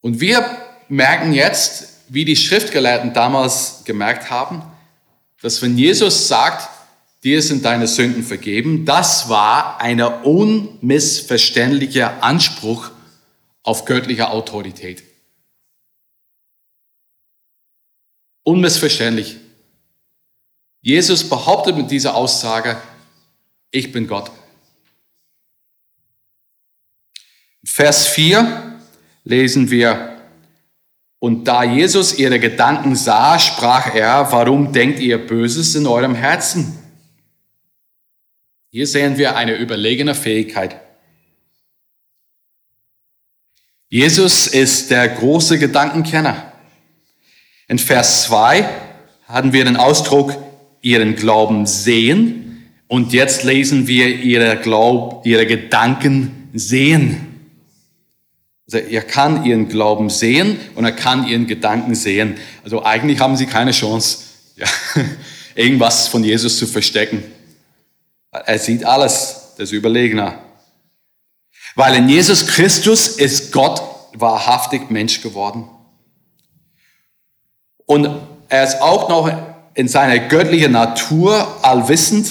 Und 0.00 0.20
wir 0.20 0.42
merken 0.88 1.34
jetzt, 1.34 1.88
wie 2.08 2.24
die 2.24 2.36
Schriftgelehrten 2.36 3.12
damals 3.12 3.82
gemerkt 3.84 4.30
haben, 4.30 4.62
dass 5.42 5.60
wenn 5.60 5.76
Jesus 5.76 6.26
sagt, 6.26 6.70
dir 7.22 7.42
sind 7.42 7.66
deine 7.66 7.86
Sünden 7.86 8.22
vergeben, 8.22 8.86
das 8.86 9.28
war 9.28 9.78
ein 9.80 10.00
unmissverständlicher 10.00 12.22
Anspruch 12.22 12.92
auf 13.62 13.84
göttliche 13.84 14.30
Autorität. 14.30 15.02
Unmissverständlich. 18.44 19.36
Jesus 20.80 21.28
behauptet 21.28 21.76
mit 21.76 21.90
dieser 21.90 22.14
Aussage, 22.16 22.80
ich 23.70 23.92
bin 23.92 24.08
Gott. 24.08 24.30
Vers 27.64 28.08
4 28.08 28.80
lesen 29.24 29.70
wir, 29.70 30.20
und 31.20 31.44
da 31.44 31.62
Jesus 31.62 32.18
ihre 32.18 32.40
Gedanken 32.40 32.96
sah, 32.96 33.38
sprach 33.38 33.94
er, 33.94 34.32
warum 34.32 34.72
denkt 34.72 34.98
ihr 34.98 35.24
Böses 35.24 35.76
in 35.76 35.86
eurem 35.86 36.16
Herzen? 36.16 36.76
Hier 38.70 38.88
sehen 38.88 39.16
wir 39.18 39.36
eine 39.36 39.54
überlegene 39.54 40.16
Fähigkeit. 40.16 40.80
Jesus 43.92 44.46
ist 44.46 44.90
der 44.90 45.06
große 45.06 45.58
Gedankenkenner. 45.58 46.50
In 47.68 47.78
Vers 47.78 48.22
2 48.22 48.66
hatten 49.24 49.52
wir 49.52 49.66
den 49.66 49.76
Ausdruck, 49.76 50.34
ihren 50.80 51.14
Glauben 51.14 51.66
sehen. 51.66 52.70
Und 52.88 53.12
jetzt 53.12 53.44
lesen 53.44 53.86
wir 53.86 54.08
ihre, 54.08 54.56
Glaub, 54.56 55.26
ihre 55.26 55.44
Gedanken 55.44 56.48
sehen. 56.54 57.50
Also 58.64 58.78
er 58.78 59.02
kann 59.02 59.44
ihren 59.44 59.68
Glauben 59.68 60.08
sehen 60.08 60.56
und 60.74 60.86
er 60.86 60.92
kann 60.92 61.28
ihren 61.28 61.46
Gedanken 61.46 61.94
sehen. 61.94 62.36
Also 62.64 62.82
eigentlich 62.86 63.20
haben 63.20 63.36
sie 63.36 63.44
keine 63.44 63.72
Chance, 63.72 64.20
ja, 64.56 64.66
irgendwas 65.54 66.08
von 66.08 66.24
Jesus 66.24 66.56
zu 66.56 66.66
verstecken. 66.66 67.22
Er 68.30 68.58
sieht 68.58 68.86
alles, 68.86 69.52
das 69.58 69.70
überlegener. 69.70 70.38
Weil 71.74 71.96
in 71.96 72.08
Jesus 72.08 72.46
Christus 72.46 73.08
ist 73.08 73.52
Gott 73.52 73.82
wahrhaftig 74.14 74.90
Mensch 74.90 75.22
geworden. 75.22 75.68
Und 77.86 78.08
er 78.48 78.64
ist 78.64 78.80
auch 78.80 79.08
noch 79.08 79.30
in 79.74 79.88
seiner 79.88 80.18
göttlichen 80.18 80.72
Natur 80.72 81.64
allwissend 81.64 82.30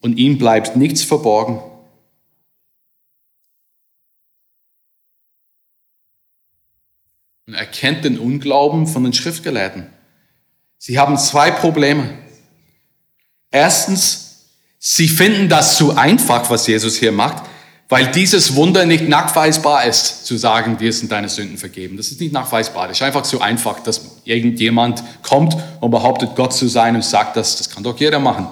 und 0.00 0.16
ihm 0.16 0.38
bleibt 0.38 0.76
nichts 0.76 1.02
verborgen. 1.02 1.60
und 7.52 7.58
erkennt 7.58 8.04
den 8.04 8.18
Unglauben 8.18 8.86
von 8.86 9.04
den 9.04 9.12
Schriftgelehrten. 9.12 9.86
Sie 10.78 10.98
haben 10.98 11.18
zwei 11.18 11.50
Probleme. 11.50 12.18
Erstens, 13.50 14.46
sie 14.78 15.06
finden 15.06 15.50
das 15.50 15.76
zu 15.76 15.94
einfach, 15.94 16.48
was 16.48 16.66
Jesus 16.66 16.96
hier 16.96 17.12
macht, 17.12 17.44
weil 17.92 18.06
dieses 18.06 18.56
Wunder 18.56 18.86
nicht 18.86 19.06
nachweisbar 19.06 19.84
ist, 19.84 20.24
zu 20.24 20.38
sagen, 20.38 20.78
dir 20.78 20.94
sind 20.94 21.12
deine 21.12 21.28
Sünden 21.28 21.58
vergeben. 21.58 21.98
Das 21.98 22.10
ist 22.10 22.22
nicht 22.22 22.32
nachweisbar. 22.32 22.88
Das 22.88 22.96
ist 22.96 23.02
einfach 23.02 23.22
zu 23.22 23.42
einfach, 23.42 23.80
dass 23.80 24.16
irgendjemand 24.24 25.04
kommt 25.22 25.54
und 25.78 25.90
behauptet, 25.90 26.34
Gott 26.34 26.54
zu 26.54 26.68
sein 26.68 26.94
und 26.94 27.04
sagt, 27.04 27.36
das, 27.36 27.58
das 27.58 27.68
kann 27.68 27.82
doch 27.82 28.00
jeder 28.00 28.18
machen. 28.18 28.48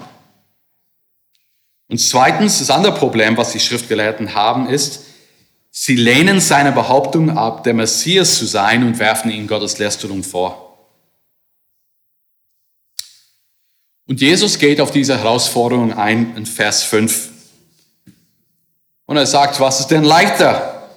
Und 1.88 1.96
zweitens, 1.96 2.58
das 2.58 2.68
andere 2.68 2.92
Problem, 2.92 3.38
was 3.38 3.52
die 3.52 3.60
Schriftgelehrten 3.60 4.34
haben, 4.34 4.68
ist, 4.68 5.04
Sie 5.70 5.96
lehnen 5.96 6.38
seine 6.38 6.72
Behauptung 6.72 7.38
ab, 7.38 7.64
der 7.64 7.72
Messias 7.72 8.36
zu 8.36 8.44
sein 8.44 8.84
und 8.84 8.98
werfen 8.98 9.30
ihm 9.30 9.46
Gottes 9.46 9.78
Lästerung 9.78 10.22
vor. 10.22 10.76
Und 14.06 14.20
Jesus 14.20 14.58
geht 14.58 14.82
auf 14.82 14.90
diese 14.90 15.16
Herausforderung 15.16 15.94
ein 15.94 16.36
in 16.36 16.44
Vers 16.44 16.82
5. 16.82 17.39
Und 19.10 19.16
er 19.16 19.26
sagt, 19.26 19.58
was 19.58 19.80
ist 19.80 19.88
denn 19.88 20.04
leichter? 20.04 20.88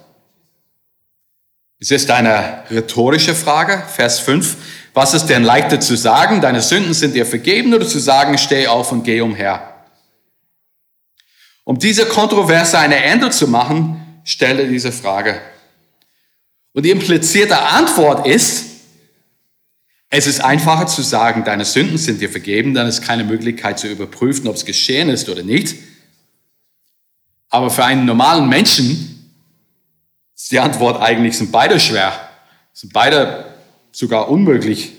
Es 1.80 1.90
ist 1.90 2.08
eine 2.12 2.62
rhetorische 2.70 3.34
Frage, 3.34 3.82
Vers 3.92 4.20
5. 4.20 4.56
Was 4.92 5.14
ist 5.14 5.26
denn 5.26 5.42
leichter 5.42 5.80
zu 5.80 5.96
sagen, 5.96 6.40
deine 6.40 6.62
Sünden 6.62 6.94
sind 6.94 7.16
dir 7.16 7.26
vergeben, 7.26 7.74
oder 7.74 7.88
zu 7.88 7.98
sagen, 7.98 8.38
steh 8.38 8.68
auf 8.68 8.92
und 8.92 9.02
geh 9.02 9.20
umher? 9.20 9.84
Um 11.64 11.76
diese 11.80 12.06
Kontroverse 12.06 12.78
eine 12.78 13.02
Ende 13.02 13.30
zu 13.30 13.48
machen, 13.48 14.20
stellt 14.22 14.60
er 14.60 14.68
diese 14.68 14.92
Frage. 14.92 15.40
Und 16.72 16.86
die 16.86 16.90
implizierte 16.90 17.58
Antwort 17.58 18.28
ist, 18.28 18.66
es 20.10 20.28
ist 20.28 20.40
einfacher 20.40 20.86
zu 20.86 21.02
sagen, 21.02 21.42
deine 21.42 21.64
Sünden 21.64 21.98
sind 21.98 22.20
dir 22.20 22.30
vergeben, 22.30 22.74
dann 22.74 22.86
ist 22.86 23.02
keine 23.02 23.24
Möglichkeit 23.24 23.80
zu 23.80 23.88
überprüfen, 23.88 24.46
ob 24.46 24.54
es 24.54 24.64
geschehen 24.64 25.08
ist 25.08 25.28
oder 25.28 25.42
nicht. 25.42 25.74
Aber 27.54 27.70
für 27.70 27.84
einen 27.84 28.04
normalen 28.04 28.48
Menschen 28.48 29.32
ist 30.34 30.50
die 30.50 30.58
Antwort 30.58 31.00
eigentlich, 31.00 31.38
sind 31.38 31.52
beide 31.52 31.78
schwer, 31.78 32.28
sind 32.72 32.92
beide 32.92 33.54
sogar 33.92 34.28
unmöglich. 34.28 34.92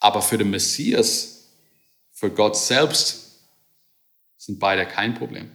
Aber 0.00 0.20
für 0.20 0.38
den 0.38 0.50
Messias, 0.50 1.46
für 2.10 2.28
Gott 2.28 2.56
selbst, 2.56 3.38
sind 4.36 4.58
beide 4.58 4.84
kein 4.84 5.14
Problem. 5.14 5.48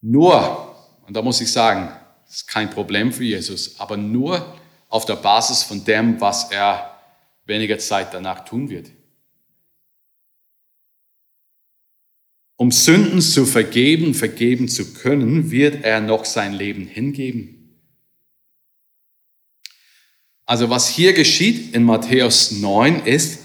Nur, 0.00 0.76
und 1.08 1.16
da 1.16 1.20
muss 1.20 1.40
ich 1.40 1.50
sagen, 1.50 1.90
das 2.26 2.36
ist 2.36 2.46
kein 2.46 2.70
Problem 2.70 3.12
für 3.12 3.24
Jesus, 3.24 3.80
aber 3.80 3.96
nur 3.96 4.56
auf 4.88 5.04
der 5.04 5.16
Basis 5.16 5.64
von 5.64 5.84
dem, 5.84 6.20
was 6.20 6.48
er 6.52 6.96
weniger 7.44 7.78
Zeit 7.78 8.14
danach 8.14 8.44
tun 8.44 8.70
wird. 8.70 8.92
Um 12.62 12.70
Sünden 12.70 13.20
zu 13.20 13.44
vergeben, 13.44 14.14
vergeben 14.14 14.68
zu 14.68 14.94
können, 14.94 15.50
wird 15.50 15.82
er 15.82 16.00
noch 16.00 16.24
sein 16.24 16.52
Leben 16.52 16.86
hingeben. 16.86 17.76
Also 20.46 20.70
was 20.70 20.86
hier 20.86 21.12
geschieht 21.12 21.74
in 21.74 21.82
Matthäus 21.82 22.52
9 22.52 23.04
ist, 23.04 23.40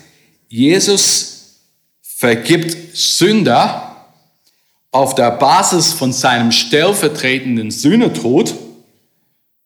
Jesus 0.50 1.64
vergibt 2.04 2.96
Sünder 2.96 4.06
auf 4.92 5.16
der 5.16 5.32
Basis 5.32 5.94
von 5.94 6.14
seinem 6.14 6.52
stellvertretenden 6.52 7.72
Sühnetod 7.72 8.54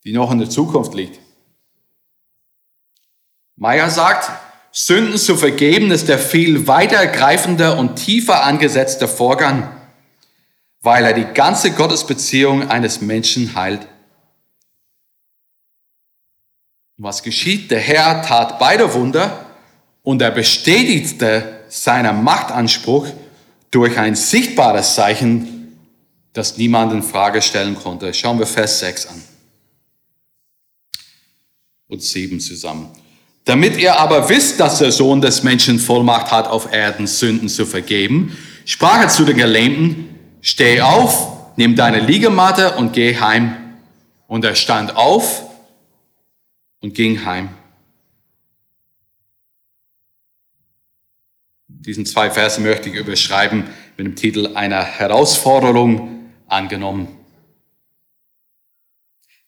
die 0.06 0.14
noch 0.14 0.32
in 0.32 0.40
der 0.40 0.50
Zukunft 0.50 0.94
liegt. 0.94 1.20
Meyer 3.58 3.90
sagt, 3.90 4.32
Sünden 4.72 5.18
zu 5.18 5.36
vergeben 5.36 5.92
ist 5.92 6.08
der 6.08 6.18
viel 6.18 6.68
weitergreifende 6.68 7.76
und 7.76 7.98
tiefer 7.98 8.44
angesetzte 8.44 9.08
Vorgang, 9.08 9.70
weil 10.82 11.04
er 11.04 11.14
die 11.14 11.34
ganze 11.34 11.72
Gottesbeziehung 11.72 12.70
eines 12.70 13.02
Menschen 13.02 13.56
heilt. 13.56 13.86
Was 16.98 17.22
geschieht? 17.24 17.70
Der 17.72 17.80
Herr 17.80 18.22
tat 18.22 18.60
beide 18.60 18.94
Wunder 18.94 19.46
und 20.04 20.22
er 20.22 20.32
bestätigte 20.32 21.62
seinen 21.68 22.24
Machtanspruch 22.24 23.08
durch 23.72 23.98
ein 23.98 24.16
sichtbares 24.16 24.96
Zeichen, 24.96 25.78
das 26.34 26.58
niemand 26.58 26.94
in 26.94 27.04
Frage 27.04 27.42
stellen 27.42 27.76
konnte. 27.76 28.14
Schauen 28.14 28.40
wir 28.40 28.46
Vers 28.46 28.80
6 28.80 29.08
an 29.08 29.22
und 31.88 32.02
7 32.02 32.40
zusammen. 32.40 33.01
Damit 33.46 33.78
ihr 33.78 34.00
aber 34.00 34.30
wisst, 34.30 34.60
dass 34.60 34.80
der 34.80 34.92
Sohn 34.92 35.22
des 35.22 35.44
Menschen 35.44 35.80
Vollmacht 35.80 36.32
hat, 36.32 36.48
auf 36.48 36.72
Erden 36.72 37.08
Sünden 37.08 37.50
zu 37.50 37.66
vergeben, 37.66 38.38
sprach 38.66 39.02
er 39.02 39.10
zu 39.10 39.26
den 39.26 39.38
Gelähmten, 39.38 40.16
steh 40.42 40.82
auf, 40.82 41.56
nimm 41.56 41.76
deine 41.76 42.00
Liegematte 42.00 42.76
und 42.76 42.94
geh 42.94 43.20
heim. 43.20 43.56
Und 44.28 44.46
er 44.46 44.56
stand 44.56 44.96
auf 44.96 45.44
und 46.82 46.94
ging 46.94 47.26
heim. 47.26 47.50
Diesen 51.68 52.06
zwei 52.06 52.30
Verse 52.30 52.62
möchte 52.62 52.90
ich 52.90 52.96
überschreiben 52.96 53.66
mit 53.98 54.06
dem 54.06 54.16
Titel 54.16 54.56
einer 54.56 54.84
Herausforderung 54.84 56.30
angenommen. 56.48 57.08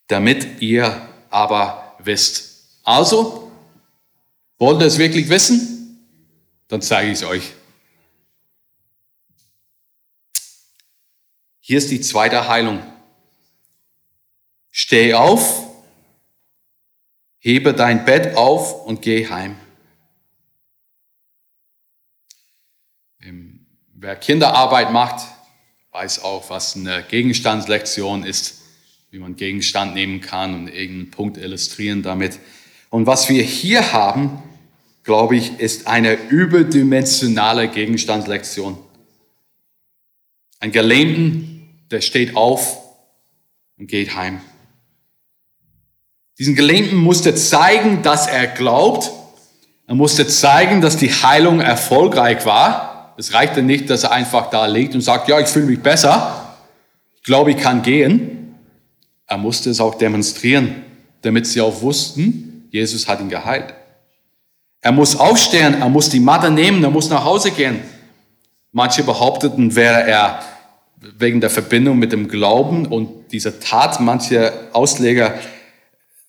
Damit 0.07 0.61
ihr 0.61 0.99
aber 1.29 1.95
wisst. 1.99 2.79
Also, 2.83 3.42
wollt 4.63 4.81
ihr 4.81 4.87
es 4.87 4.97
wirklich 4.97 5.27
wissen? 5.27 5.99
Dann 6.69 6.81
zeige 6.81 7.11
ich 7.11 7.17
es 7.17 7.23
euch. 7.23 7.51
Hier 11.59 11.77
ist 11.77 11.91
die 11.91 11.99
zweite 11.99 12.47
Heilung. 12.47 12.81
Steh 14.71 15.15
auf, 15.15 15.67
hebe 17.39 17.73
dein 17.73 18.05
Bett 18.05 18.37
auf 18.37 18.85
und 18.85 19.01
geh 19.01 19.27
heim. 19.27 19.57
Ähm, 23.21 23.65
wer 23.93 24.15
Kinderarbeit 24.15 24.93
macht, 24.93 25.27
weiß 25.91 26.23
auch, 26.23 26.49
was 26.49 26.77
eine 26.77 27.03
Gegenstandslektion 27.03 28.23
ist 28.23 28.63
wie 29.13 29.19
man 29.19 29.35
Gegenstand 29.35 29.93
nehmen 29.93 30.21
kann 30.21 30.55
und 30.55 30.67
irgendeinen 30.69 31.11
Punkt 31.11 31.37
illustrieren 31.37 32.01
damit. 32.01 32.39
Und 32.89 33.05
was 33.05 33.29
wir 33.29 33.43
hier 33.43 33.93
haben, 33.93 34.41
glaube 35.03 35.35
ich, 35.35 35.59
ist 35.59 35.87
eine 35.87 36.13
überdimensionale 36.13 37.67
Gegenstandslektion. 37.67 38.77
Ein 40.59 40.71
Gelähmten, 40.71 41.85
der 41.91 42.01
steht 42.01 42.35
auf 42.35 42.77
und 43.77 43.87
geht 43.87 44.15
heim. 44.15 44.39
Diesen 46.39 46.55
Gelähmten 46.55 46.97
musste 46.97 47.35
zeigen, 47.35 48.01
dass 48.01 48.27
er 48.27 48.47
glaubt. 48.47 49.11
Er 49.87 49.95
musste 49.95 50.25
zeigen, 50.25 50.81
dass 50.81 50.97
die 50.97 51.11
Heilung 51.11 51.59
erfolgreich 51.59 52.45
war. 52.45 53.13
Es 53.17 53.33
reichte 53.33 53.61
nicht, 53.61 53.89
dass 53.89 54.03
er 54.03 54.11
einfach 54.11 54.49
da 54.49 54.65
liegt 54.65 54.95
und 54.95 55.01
sagt, 55.01 55.27
ja, 55.27 55.39
ich 55.39 55.47
fühle 55.47 55.65
mich 55.65 55.81
besser. 55.81 56.55
Ich 57.15 57.23
glaube, 57.23 57.51
ich 57.51 57.57
kann 57.57 57.81
gehen. 57.81 58.55
Er 59.27 59.37
musste 59.37 59.69
es 59.69 59.79
auch 59.79 59.95
demonstrieren, 59.95 60.83
damit 61.21 61.45
sie 61.45 61.61
auch 61.61 61.81
wussten, 61.81 62.67
Jesus 62.71 63.07
hat 63.07 63.19
ihn 63.19 63.29
geheilt. 63.29 63.73
Er 64.83 64.91
muss 64.91 65.15
aufstehen, 65.15 65.75
er 65.81 65.87
muss 65.87 66.09
die 66.09 66.19
Matte 66.19 66.51
nehmen, 66.51 66.83
er 66.83 66.89
muss 66.91 67.09
nach 67.09 67.23
Hause 67.23 67.51
gehen. 67.51 67.79
Manche 68.73 69.03
behaupteten, 69.03 69.75
wäre 69.75 70.05
er 70.05 70.43
wegen 71.17 71.39
der 71.39 71.49
Verbindung 71.49 71.97
mit 71.97 72.11
dem 72.11 72.27
Glauben 72.27 72.85
und 72.85 73.31
dieser 73.31 73.61
Tat, 73.61 74.01
manche 74.01 74.51
Ausleger 74.73 75.39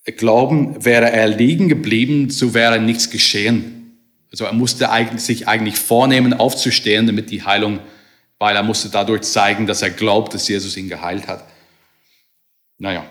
glauben, 0.05 0.85
wäre 0.85 1.11
er 1.11 1.27
liegen 1.27 1.69
geblieben, 1.69 2.31
so 2.31 2.55
wäre 2.55 2.79
nichts 2.79 3.11
geschehen. 3.11 3.99
Also 4.31 4.45
er 4.45 4.53
musste 4.53 4.89
eigentlich, 4.91 5.23
sich 5.23 5.49
eigentlich 5.49 5.77
vornehmen, 5.77 6.33
aufzustehen, 6.33 7.09
damit 7.09 7.31
die 7.31 7.43
Heilung, 7.43 7.81
weil 8.39 8.55
er 8.55 8.63
musste 8.63 8.89
dadurch 8.89 9.23
zeigen, 9.23 9.67
dass 9.67 9.83
er 9.83 9.91
glaubt, 9.91 10.33
dass 10.33 10.47
Jesus 10.47 10.77
ihn 10.77 10.89
geheilt 10.89 11.27
hat. 11.27 11.45
Naja. 12.79 13.05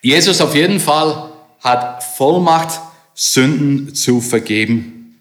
Jesus 0.00 0.40
auf 0.40 0.54
jeden 0.54 0.80
Fall 0.80 1.32
hat 1.60 2.02
Vollmacht, 2.02 2.80
Sünden 3.22 3.94
zu 3.94 4.22
vergeben. 4.22 5.20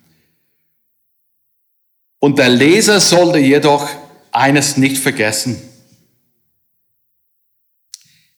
Und 2.20 2.40
der 2.40 2.48
Leser 2.48 3.02
sollte 3.02 3.40
jedoch 3.40 3.90
eines 4.32 4.78
nicht 4.78 4.98
vergessen. 4.98 5.62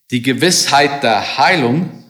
Die 0.09 0.23
Gewissheit 0.23 1.03
der 1.03 1.37
Heilung 1.37 2.03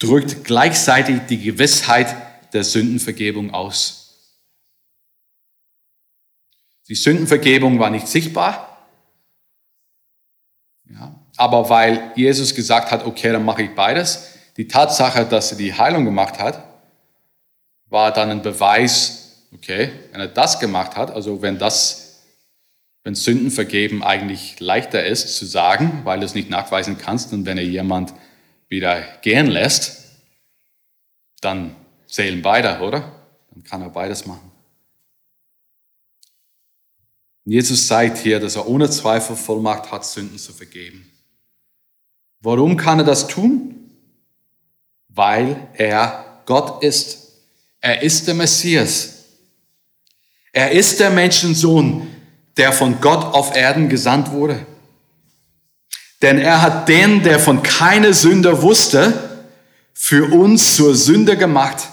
drückt 0.00 0.42
gleichzeitig 0.42 1.20
die 1.28 1.40
Gewissheit 1.40 2.52
der 2.52 2.64
Sündenvergebung 2.64 3.54
aus. 3.54 4.34
Die 6.88 6.96
Sündenvergebung 6.96 7.78
war 7.78 7.90
nicht 7.90 8.08
sichtbar. 8.08 8.88
Ja, 10.90 11.14
aber 11.36 11.70
weil 11.70 12.10
Jesus 12.16 12.56
gesagt 12.56 12.90
hat, 12.90 13.06
okay, 13.06 13.30
dann 13.30 13.44
mache 13.44 13.62
ich 13.62 13.74
beides, 13.76 14.35
die 14.56 14.68
Tatsache, 14.68 15.26
dass 15.26 15.52
er 15.52 15.58
die 15.58 15.74
Heilung 15.74 16.04
gemacht 16.04 16.38
hat, 16.38 16.62
war 17.88 18.12
dann 18.12 18.30
ein 18.30 18.42
Beweis, 18.42 19.46
okay, 19.54 19.92
wenn 20.12 20.20
er 20.20 20.28
das 20.28 20.58
gemacht 20.58 20.96
hat, 20.96 21.10
also 21.10 21.42
wenn 21.42 21.58
das, 21.58 22.24
wenn 23.04 23.14
Sünden 23.14 23.50
vergeben 23.50 24.02
eigentlich 24.02 24.58
leichter 24.60 25.04
ist 25.04 25.36
zu 25.36 25.46
sagen, 25.46 26.00
weil 26.04 26.20
du 26.20 26.26
es 26.26 26.34
nicht 26.34 26.50
nachweisen 26.50 26.98
kannst 26.98 27.32
und 27.32 27.46
wenn 27.46 27.58
er 27.58 27.64
jemand 27.64 28.12
wieder 28.68 29.02
gehen 29.22 29.46
lässt, 29.46 30.04
dann 31.40 31.76
zählen 32.06 32.42
beide, 32.42 32.80
oder? 32.80 33.12
Dann 33.52 33.62
kann 33.62 33.82
er 33.82 33.90
beides 33.90 34.26
machen. 34.26 34.50
Jesus 37.44 37.86
zeigt 37.86 38.18
hier, 38.18 38.40
dass 38.40 38.56
er 38.56 38.66
ohne 38.66 38.90
Zweifel 38.90 39.36
Vollmacht 39.36 39.92
hat, 39.92 40.04
Sünden 40.04 40.36
zu 40.36 40.52
vergeben. 40.52 41.08
Warum 42.40 42.76
kann 42.76 42.98
er 42.98 43.04
das 43.04 43.28
tun? 43.28 43.75
Weil 45.16 45.68
er 45.74 46.42
Gott 46.44 46.82
ist. 46.84 47.32
Er 47.80 48.02
ist 48.02 48.28
der 48.28 48.34
Messias. 48.34 49.24
Er 50.52 50.70
ist 50.70 51.00
der 51.00 51.10
Menschensohn, 51.10 52.06
der 52.56 52.72
von 52.72 53.00
Gott 53.00 53.34
auf 53.34 53.56
Erden 53.56 53.88
gesandt 53.88 54.30
wurde. 54.30 54.64
Denn 56.22 56.38
er 56.38 56.62
hat 56.62 56.88
den, 56.88 57.22
der 57.22 57.38
von 57.38 57.62
keiner 57.62 58.12
Sünde 58.12 58.62
wusste, 58.62 59.44
für 59.94 60.32
uns 60.32 60.76
zur 60.76 60.94
Sünde 60.94 61.36
gemacht, 61.36 61.88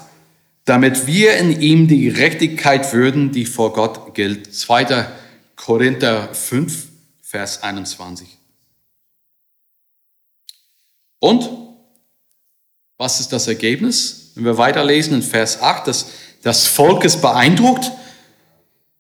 damit 0.66 1.08
wir 1.08 1.38
in 1.38 1.62
ihm 1.62 1.88
die 1.88 2.02
Gerechtigkeit 2.02 2.94
würden, 2.94 3.32
die 3.32 3.46
vor 3.46 3.74
Gott 3.74 4.14
gilt. 4.16 4.54
2. 4.54 5.08
Korinther 5.56 6.34
5, 6.34 6.88
Vers 7.22 7.64
21. 7.64 8.28
Und 11.20 11.63
was 13.04 13.20
ist 13.20 13.34
das 13.34 13.48
Ergebnis? 13.48 14.32
Wenn 14.36 14.46
wir 14.46 14.58
weiterlesen 14.58 15.14
in 15.16 15.22
Vers 15.22 15.62
8, 15.62 15.88
das, 15.88 16.08
das 16.42 16.66
Volk 16.66 17.04
ist 17.04 17.22
beeindruckt 17.22 17.92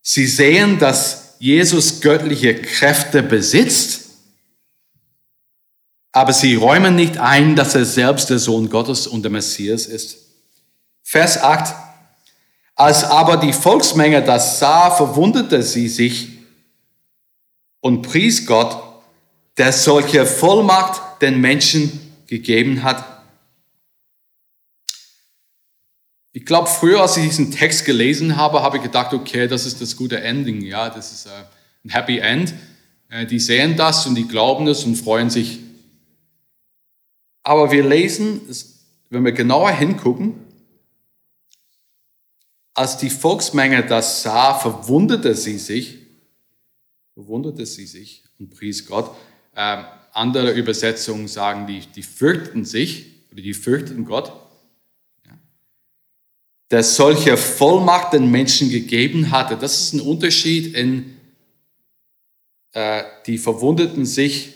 Sie 0.06 0.28
sehen, 0.28 0.80
dass 0.80 1.36
Jesus 1.40 2.02
göttliche 2.02 2.56
Kräfte 2.56 3.24
besitzt, 3.24 4.02
aber 6.12 6.34
sie 6.34 6.56
räumen 6.56 6.96
nicht 6.96 7.18
ein, 7.18 7.56
dass 7.56 7.74
er 7.74 7.86
selbst 7.86 8.30
der 8.30 8.38
Sohn 8.38 8.70
Gottes 8.70 9.08
und 9.08 9.24
der 9.24 9.32
Messias 9.32 9.86
ist. 9.86 10.18
Vers 11.02 11.42
8. 11.42 11.74
Als 12.76 13.06
aber 13.06 13.38
die 13.38 13.54
Volksmenge 13.54 14.22
das 14.22 14.60
sah, 14.60 14.92
verwunderte 14.92 15.64
sie 15.64 15.88
sich 15.88 16.30
und 17.80 18.02
pries 18.02 18.46
Gott, 18.46 18.84
der 19.58 19.72
solche 19.72 20.26
Vollmacht 20.26 21.22
den 21.22 21.40
Menschen 21.40 22.14
gegeben 22.28 22.84
hat, 22.84 23.06
Ich 26.36 26.46
glaube, 26.48 26.68
früher, 26.68 27.00
als 27.02 27.16
ich 27.16 27.26
diesen 27.26 27.52
Text 27.52 27.86
gelesen 27.86 28.38
habe, 28.38 28.64
habe 28.64 28.78
ich 28.78 28.84
gedacht, 28.84 29.14
okay, 29.14 29.48
das 29.48 29.68
ist 29.68 29.80
das 29.82 29.96
gute 29.96 30.20
Ending, 30.20 30.62
ja, 30.62 30.90
das 30.90 31.12
ist 31.12 31.28
äh, 31.28 31.30
ein 31.86 31.90
Happy 31.90 32.18
End. 32.18 32.56
Äh, 33.10 33.28
die 33.28 33.40
sehen 33.40 33.78
das 33.78 34.08
und 34.08 34.16
die 34.16 34.28
glauben 34.28 34.68
es 34.68 34.84
und 34.84 34.96
freuen 34.96 35.30
sich. 35.30 35.60
Aber 37.44 37.72
wir 37.72 37.88
lesen, 37.88 38.42
wenn 39.12 39.24
wir 39.24 39.32
genauer 39.32 39.70
hingucken, 39.72 40.34
als 42.74 42.98
die 42.98 43.12
Volksmenge 43.12 43.86
das 43.86 44.24
sah, 44.24 44.56
verwunderte 44.56 45.36
sie 45.36 45.60
sich, 45.60 46.00
verwunderte 47.14 47.68
sie 47.68 47.86
sich 47.86 48.24
und 48.40 48.50
pries 48.50 48.88
Gott. 48.88 49.16
Ähm, 49.56 49.86
andere 50.14 50.54
Übersetzungen 50.54 51.28
sagen, 51.28 51.68
die, 51.68 51.82
die 51.82 52.02
fürchten 52.02 52.66
sich 52.66 53.06
oder 53.32 53.44
die 53.44 53.54
fürchten 53.54 54.06
Gott 54.06 54.34
der 56.72 56.84
solche 56.84 57.38
Vollmacht 57.38 58.14
den 58.14 58.32
Menschen 58.32 58.70
gegeben 58.70 59.32
hatte. 59.32 59.58
Das 59.58 59.80
ist 59.80 59.94
ein 59.94 60.02
Unterschied 60.02 60.74
in 60.76 61.18
äh, 62.74 63.04
die 63.28 63.38
Verwundeten 63.38 64.06
sich, 64.06 64.54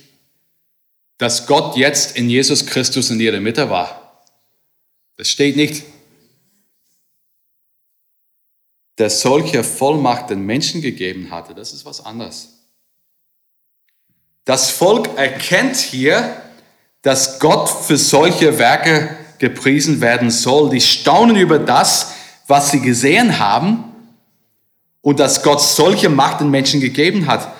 dass 1.17 1.47
Gott 1.47 1.77
jetzt 1.77 2.17
in 2.17 2.29
Jesus 2.29 2.65
Christus 2.65 3.09
in 3.09 3.19
ihrer 3.19 3.39
Mitte 3.39 3.69
war. 3.69 4.23
Das 5.17 5.29
steht 5.29 5.55
nicht. 5.55 5.83
Der 8.97 9.09
solche 9.09 9.63
Vollmacht 9.63 10.29
den 10.29 10.45
Menschen 10.45 10.81
gegeben 10.81 11.29
hatte, 11.29 11.53
das 11.53 11.73
ist 11.73 11.85
was 11.85 12.03
anderes. 12.03 12.57
Das 14.45 14.71
Volk 14.71 15.09
erkennt 15.17 15.75
hier, 15.75 16.41
dass 17.01 17.39
Gott 17.39 17.69
für 17.69 17.97
solche 17.97 18.57
Werke 18.57 19.16
gepriesen 19.39 20.01
werden 20.01 20.29
soll. 20.31 20.69
Die 20.69 20.81
staunen 20.81 21.35
über 21.35 21.59
das, 21.59 22.13
was 22.47 22.71
sie 22.71 22.81
gesehen 22.81 23.39
haben 23.39 23.83
und 25.01 25.19
dass 25.19 25.43
Gott 25.43 25.61
solche 25.61 26.09
Macht 26.09 26.41
den 26.41 26.49
Menschen 26.49 26.81
gegeben 26.81 27.27
hat. 27.27 27.51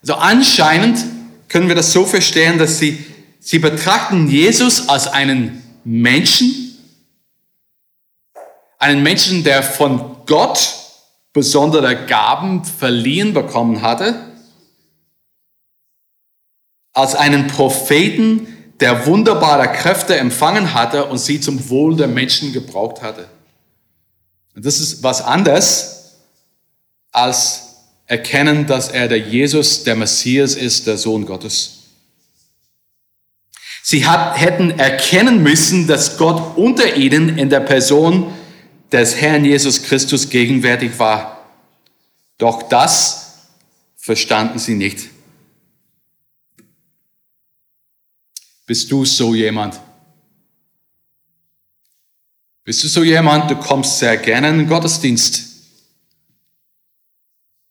Also 0.00 0.14
anscheinend 0.14 1.04
können 1.48 1.68
wir 1.68 1.74
das 1.74 1.92
so 1.92 2.04
verstehen, 2.04 2.58
dass 2.58 2.78
sie, 2.78 3.04
sie 3.40 3.58
betrachten 3.58 4.28
Jesus 4.28 4.88
als 4.88 5.06
einen 5.08 5.62
Menschen, 5.84 6.78
einen 8.78 9.02
Menschen, 9.02 9.44
der 9.44 9.62
von 9.62 10.16
Gott 10.26 10.74
besondere 11.32 12.06
Gaben 12.06 12.64
verliehen 12.64 13.34
bekommen 13.34 13.82
hatte, 13.82 14.32
als 16.92 17.14
einen 17.14 17.46
Propheten, 17.46 18.55
der 18.80 19.06
wunderbare 19.06 19.72
Kräfte 19.72 20.16
empfangen 20.16 20.74
hatte 20.74 21.06
und 21.06 21.18
sie 21.18 21.40
zum 21.40 21.68
Wohl 21.70 21.96
der 21.96 22.08
Menschen 22.08 22.52
gebraucht 22.52 23.02
hatte. 23.02 23.28
Und 24.54 24.64
das 24.64 24.80
ist 24.80 25.02
was 25.02 25.22
anderes 25.22 26.16
als 27.12 27.62
erkennen, 28.06 28.66
dass 28.66 28.88
er 28.88 29.08
der 29.08 29.18
Jesus, 29.18 29.84
der 29.84 29.96
Messias 29.96 30.54
ist, 30.54 30.86
der 30.86 30.96
Sohn 30.98 31.26
Gottes. 31.26 31.72
Sie 33.82 34.06
hat, 34.06 34.38
hätten 34.38 34.78
erkennen 34.78 35.42
müssen, 35.42 35.86
dass 35.86 36.18
Gott 36.18 36.56
unter 36.56 36.96
ihnen 36.96 37.38
in 37.38 37.50
der 37.50 37.60
Person 37.60 38.32
des 38.92 39.16
Herrn 39.16 39.44
Jesus 39.44 39.82
Christus 39.82 40.28
gegenwärtig 40.28 40.98
war. 40.98 41.44
Doch 42.38 42.64
das 42.64 43.34
verstanden 43.96 44.58
sie 44.58 44.74
nicht. 44.74 45.08
Bist 48.66 48.90
du 48.90 49.04
so 49.04 49.34
jemand? 49.34 49.80
Bist 52.64 52.82
du 52.82 52.88
so 52.88 53.04
jemand, 53.04 53.48
du 53.48 53.54
kommst 53.54 54.00
sehr 54.00 54.16
gerne 54.16 54.48
in 54.50 54.58
den 54.58 54.66
Gottesdienst. 54.66 55.54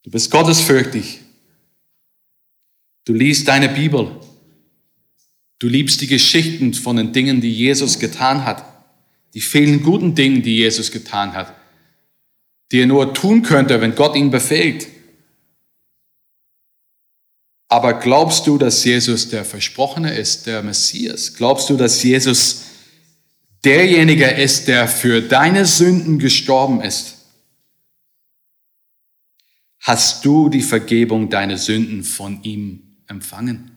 Du 0.04 0.10
bist 0.10 0.32
gottesfürchtig. 0.32 1.20
Du 3.04 3.14
liest 3.14 3.48
deine 3.48 3.68
Bibel. 3.68 4.20
Du 5.60 5.68
liebst 5.68 6.00
die 6.00 6.08
Geschichten 6.08 6.74
von 6.74 6.96
den 6.96 7.12
Dingen, 7.12 7.42
die 7.42 7.52
Jesus 7.52 8.00
getan 8.00 8.46
hat. 8.46 8.64
Die 9.34 9.42
vielen 9.42 9.84
guten 9.84 10.16
Dinge, 10.16 10.40
die 10.40 10.58
Jesus 10.58 10.92
getan 10.92 11.34
hat. 11.34 11.54
Die 12.72 12.80
er 12.80 12.88
nur 12.88 13.14
tun 13.14 13.42
könnte, 13.42 13.82
wenn 13.82 13.96
Gott 13.96 14.16
ihn 14.16 14.32
befähigt. 14.32 14.88
Aber 17.68 17.96
glaubst 17.96 18.46
du, 18.48 18.58
dass 18.58 18.84
Jesus 18.84 19.30
der 19.30 19.44
Versprochene 19.44 20.14
ist, 20.14 20.46
der 20.46 20.62
Messias? 20.62 21.34
Glaubst 21.34 21.70
du, 21.70 21.78
dass 21.78 22.04
Jesus 22.04 22.66
derjenige 23.64 24.28
ist, 24.28 24.68
der 24.68 24.88
für 24.88 25.22
deine 25.22 25.66
Sünden 25.66 26.20
gestorben 26.20 26.82
ist? 26.82 27.16
Hast 29.80 30.26
du 30.26 30.50
die 30.50 30.62
Vergebung 30.62 31.30
deiner 31.30 31.58
Sünden 31.58 32.04
von 32.04 32.42
ihm 32.44 32.98
empfangen? 33.08 33.72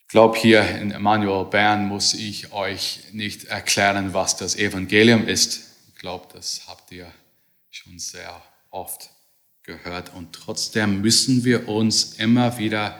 Ich 0.00 0.08
glaube, 0.08 0.38
hier 0.38 0.66
in 0.80 0.90
Emmanuel 0.90 1.44
Bern 1.44 1.86
muss 1.86 2.14
ich 2.14 2.52
euch 2.52 3.00
nicht 3.12 3.44
erklären, 3.44 4.14
was 4.14 4.36
das 4.36 4.56
Evangelium 4.56 5.28
ist. 5.28 5.66
Ich 5.92 6.00
glaube, 6.00 6.26
das 6.32 6.62
habt 6.66 6.90
ihr 6.92 7.12
schon 7.70 7.98
sehr 7.98 8.42
oft 8.70 9.10
gehört. 9.62 10.14
Und 10.14 10.32
trotzdem 10.32 11.00
müssen 11.00 11.44
wir 11.44 11.68
uns 11.68 12.14
immer 12.14 12.58
wieder 12.58 12.98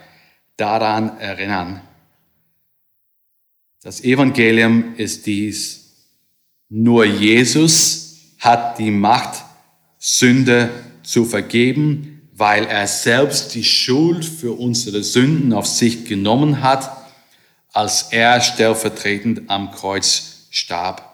daran 0.57 1.19
erinnern. 1.19 1.81
Das 3.83 4.03
Evangelium 4.03 4.97
ist 4.97 5.27
dies. 5.27 5.95
Nur 6.69 7.05
Jesus 7.05 8.35
hat 8.39 8.79
die 8.79 8.91
Macht, 8.91 9.45
Sünde 9.99 10.71
zu 11.03 11.25
vergeben, 11.25 12.29
weil 12.35 12.65
er 12.67 12.87
selbst 12.87 13.55
die 13.55 13.65
Schuld 13.65 14.25
für 14.25 14.53
unsere 14.53 15.03
Sünden 15.03 15.53
auf 15.53 15.67
sich 15.67 16.05
genommen 16.05 16.63
hat, 16.63 16.91
als 17.73 18.09
er 18.11 18.41
stellvertretend 18.41 19.49
am 19.49 19.71
Kreuz 19.71 20.47
starb. 20.51 21.08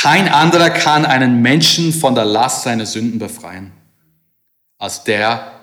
Kein 0.00 0.28
anderer 0.28 0.70
kann 0.70 1.04
einen 1.04 1.42
Menschen 1.42 1.92
von 1.92 2.14
der 2.14 2.24
Last 2.24 2.62
seiner 2.62 2.86
Sünden 2.86 3.18
befreien, 3.18 3.72
als 4.78 5.02
der, 5.02 5.60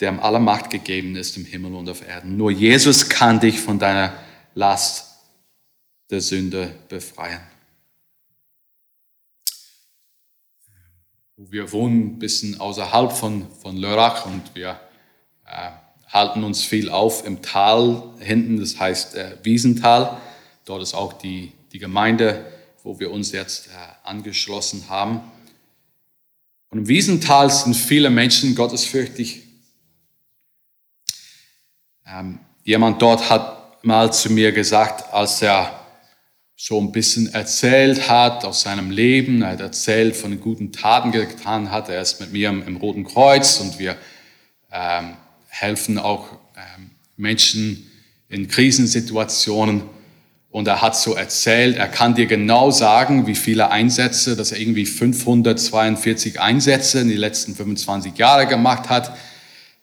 der 0.00 0.10
am 0.10 0.20
aller 0.20 0.38
Macht 0.38 0.68
gegeben 0.68 1.16
ist 1.16 1.34
im 1.38 1.46
Himmel 1.46 1.72
und 1.72 1.88
auf 1.88 2.06
Erden. 2.06 2.36
Nur 2.36 2.50
Jesus 2.50 3.08
kann 3.08 3.40
dich 3.40 3.58
von 3.58 3.78
deiner 3.78 4.12
Last 4.54 5.14
der 6.10 6.20
Sünde 6.20 6.74
befreien. 6.90 7.40
Wir 11.38 11.72
wohnen 11.72 12.00
ein 12.00 12.18
bisschen 12.18 12.60
außerhalb 12.60 13.12
von, 13.12 13.50
von 13.62 13.78
Lörrach 13.78 14.26
und 14.26 14.42
wir 14.54 14.78
äh, 15.46 15.70
halten 16.12 16.44
uns 16.44 16.62
viel 16.64 16.90
auf 16.90 17.24
im 17.24 17.40
Tal 17.40 18.12
hinten, 18.18 18.60
das 18.60 18.78
heißt 18.78 19.14
äh, 19.14 19.38
Wiesental. 19.42 20.18
Dort 20.66 20.82
ist 20.82 20.92
auch 20.92 21.14
die, 21.14 21.52
die 21.72 21.78
Gemeinde 21.78 22.57
wo 22.82 22.98
wir 23.00 23.10
uns 23.10 23.32
jetzt 23.32 23.68
äh, 23.68 23.70
angeschlossen 24.04 24.88
haben. 24.88 25.20
Und 26.70 26.78
im 26.78 26.88
Wiesental 26.88 27.50
sind 27.50 27.74
viele 27.74 28.10
Menschen 28.10 28.54
gottesfürchtig. 28.54 29.42
Ähm, 32.06 32.40
jemand 32.64 33.00
dort 33.00 33.28
hat 33.30 33.84
mal 33.84 34.12
zu 34.12 34.30
mir 34.30 34.52
gesagt, 34.52 35.12
als 35.12 35.42
er 35.42 35.78
so 36.56 36.80
ein 36.80 36.90
bisschen 36.90 37.32
erzählt 37.32 38.08
hat 38.08 38.44
aus 38.44 38.62
seinem 38.62 38.90
Leben, 38.90 39.42
er 39.42 39.50
hat 39.52 39.60
erzählt 39.60 40.16
von 40.16 40.32
den 40.32 40.40
guten 40.40 40.72
Taten 40.72 41.12
getan 41.12 41.70
hat. 41.70 41.88
Er 41.88 42.02
ist 42.02 42.20
mit 42.20 42.32
mir 42.32 42.48
im, 42.48 42.66
im 42.66 42.76
Roten 42.76 43.04
Kreuz 43.04 43.60
und 43.60 43.78
wir 43.78 43.96
ähm, 44.72 45.16
helfen 45.48 45.98
auch 45.98 46.32
ähm, 46.56 46.90
Menschen 47.16 47.90
in 48.28 48.48
Krisensituationen. 48.48 49.82
Und 50.58 50.66
er 50.66 50.82
hat 50.82 50.96
so 50.96 51.14
erzählt, 51.14 51.76
er 51.76 51.86
kann 51.86 52.16
dir 52.16 52.26
genau 52.26 52.72
sagen, 52.72 53.28
wie 53.28 53.36
viele 53.36 53.70
Einsätze, 53.70 54.34
dass 54.34 54.50
er 54.50 54.58
irgendwie 54.58 54.86
542 54.86 56.40
Einsätze 56.40 56.98
in 56.98 57.08
den 57.08 57.18
letzten 57.18 57.54
25 57.54 58.18
Jahren 58.18 58.48
gemacht 58.48 58.88
hat 58.88 59.16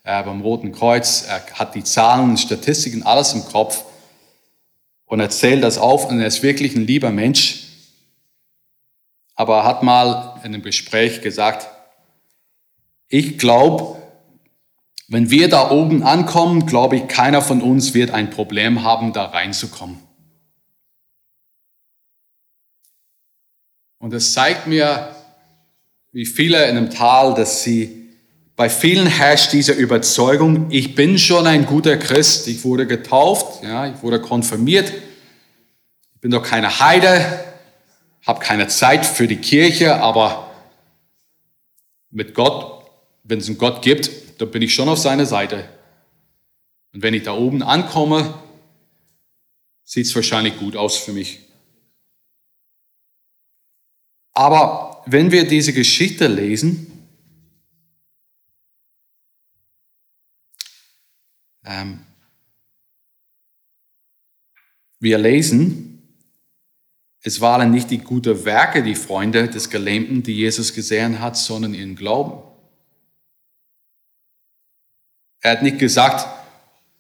äh, 0.04 0.22
beim 0.22 0.42
Roten 0.42 0.74
Kreuz. 0.74 1.28
Er 1.30 1.46
hat 1.54 1.76
die 1.76 1.84
Zahlen, 1.86 2.36
Statistiken, 2.38 3.04
alles 3.04 3.32
im 3.32 3.46
Kopf 3.46 3.86
und 5.06 5.22
erzählt 5.22 5.64
das 5.64 5.78
auf 5.78 6.10
und 6.10 6.20
er 6.20 6.28
ist 6.28 6.44
wirklich 6.44 6.76
ein 6.76 6.86
lieber 6.86 7.10
Mensch. 7.10 7.68
Aber 9.34 9.60
er 9.60 9.64
hat 9.64 9.82
mal 9.82 10.42
in 10.44 10.54
einem 10.54 10.62
Gespräch 10.62 11.22
gesagt, 11.22 11.70
ich 13.08 13.38
glaube, 13.38 13.96
wenn 15.08 15.30
wir 15.30 15.48
da 15.48 15.72
oben 15.72 16.04
ankommen, 16.04 16.66
glaube 16.66 16.98
ich, 16.98 17.08
keiner 17.08 17.42
von 17.42 17.62
uns 17.62 17.94
wird 17.94 18.12
ein 18.12 18.30
Problem 18.30 18.84
haben, 18.84 19.14
da 19.14 19.24
reinzukommen. 19.28 20.05
Und 24.06 24.14
es 24.14 24.34
zeigt 24.34 24.68
mir, 24.68 25.16
wie 26.12 26.28
viele 26.28 26.70
in 26.70 26.78
einem 26.78 26.92
Tal, 26.92 27.34
dass 27.34 27.64
sie, 27.64 28.08
bei 28.56 28.70
vielen 28.70 29.08
herrscht 29.08 29.52
diese 29.52 29.72
Überzeugung, 29.72 30.70
ich 30.70 30.94
bin 30.94 31.18
schon 31.18 31.48
ein 31.48 31.66
guter 31.66 31.98
Christ, 31.98 32.48
ich 32.48 32.64
wurde 32.64 32.86
getauft, 32.86 33.64
ja, 33.64 33.88
ich 33.88 34.04
wurde 34.04 34.22
konfirmiert, 34.22 34.94
ich 36.14 36.22
bin 36.22 36.30
doch 36.30 36.44
keine 36.44 36.80
Heide, 36.80 37.46
habe 38.28 38.42
keine 38.42 38.68
Zeit 38.68 39.08
für 39.08 39.28
die 39.28 39.38
Kirche, 39.38 39.96
aber 39.96 40.52
mit 42.12 42.36
Gott, 42.36 42.86
wenn 43.24 43.40
es 43.40 43.48
einen 43.48 43.58
Gott 43.58 43.82
gibt, 43.82 44.40
dann 44.40 44.52
bin 44.52 44.62
ich 44.62 44.76
schon 44.76 44.88
auf 44.88 45.00
seiner 45.00 45.26
Seite. 45.26 45.68
Und 46.94 47.02
wenn 47.02 47.16
ich 47.16 47.24
da 47.24 47.34
oben 47.34 47.64
ankomme, 47.64 48.36
sieht 49.84 50.06
es 50.06 50.16
wahrscheinlich 50.16 50.60
gut 50.60 50.76
aus 50.76 50.96
für 50.96 51.12
mich. 51.12 51.40
Aber 54.36 55.02
wenn 55.06 55.32
wir 55.32 55.48
diese 55.48 55.72
Geschichte 55.74 56.28
lesen, 56.28 57.10
ähm, 61.64 62.02
wir 65.00 65.18
lesen, 65.18 66.20
es 67.22 67.40
waren 67.40 67.72
nicht 67.72 67.90
die 67.90 68.00
guten 68.00 68.44
Werke, 68.44 68.84
die 68.84 68.96
Freunde 68.96 69.48
des 69.48 69.70
Gelähmten, 69.70 70.22
die 70.22 70.36
Jesus 70.36 70.74
gesehen 70.74 71.22
hat, 71.22 71.38
sondern 71.38 71.74
ihren 71.74 71.96
Glauben. 71.96 72.44
Er 75.40 75.52
hat 75.52 75.64
nicht 75.64 75.80
gesagt, 75.80 76.28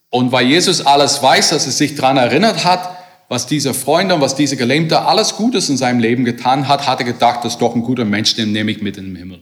und 0.10 0.32
weil 0.32 0.48
Jesus 0.48 0.86
alles 0.86 1.22
weiß, 1.22 1.50
dass 1.50 1.66
er 1.66 1.74
sich 1.74 1.96
daran 1.96 2.18
erinnert 2.18 2.64
hat, 2.64 3.05
was 3.28 3.48
dieser 3.48 3.74
Freund 3.74 4.12
und 4.12 4.22
was 4.22 4.36
dieser 4.36 4.56
Gelähmte 4.56 5.02
alles 5.02 5.36
Gutes 5.36 5.70
in 5.70 5.78
seinem 5.78 6.00
Leben 6.00 6.26
getan 6.26 6.68
hat, 6.68 6.88
hat 6.88 7.00
er 7.00 7.06
gedacht, 7.06 7.44
das 7.44 7.54
ist 7.54 7.62
doch 7.62 7.76
ein 7.76 7.82
guter 7.82 8.06
Mensch, 8.06 8.36
den 8.36 8.52
nehme 8.52 8.72
ich 8.72 8.82
mit 8.82 8.98
in 8.98 9.06
den 9.06 9.16
Himmel. 9.16 9.42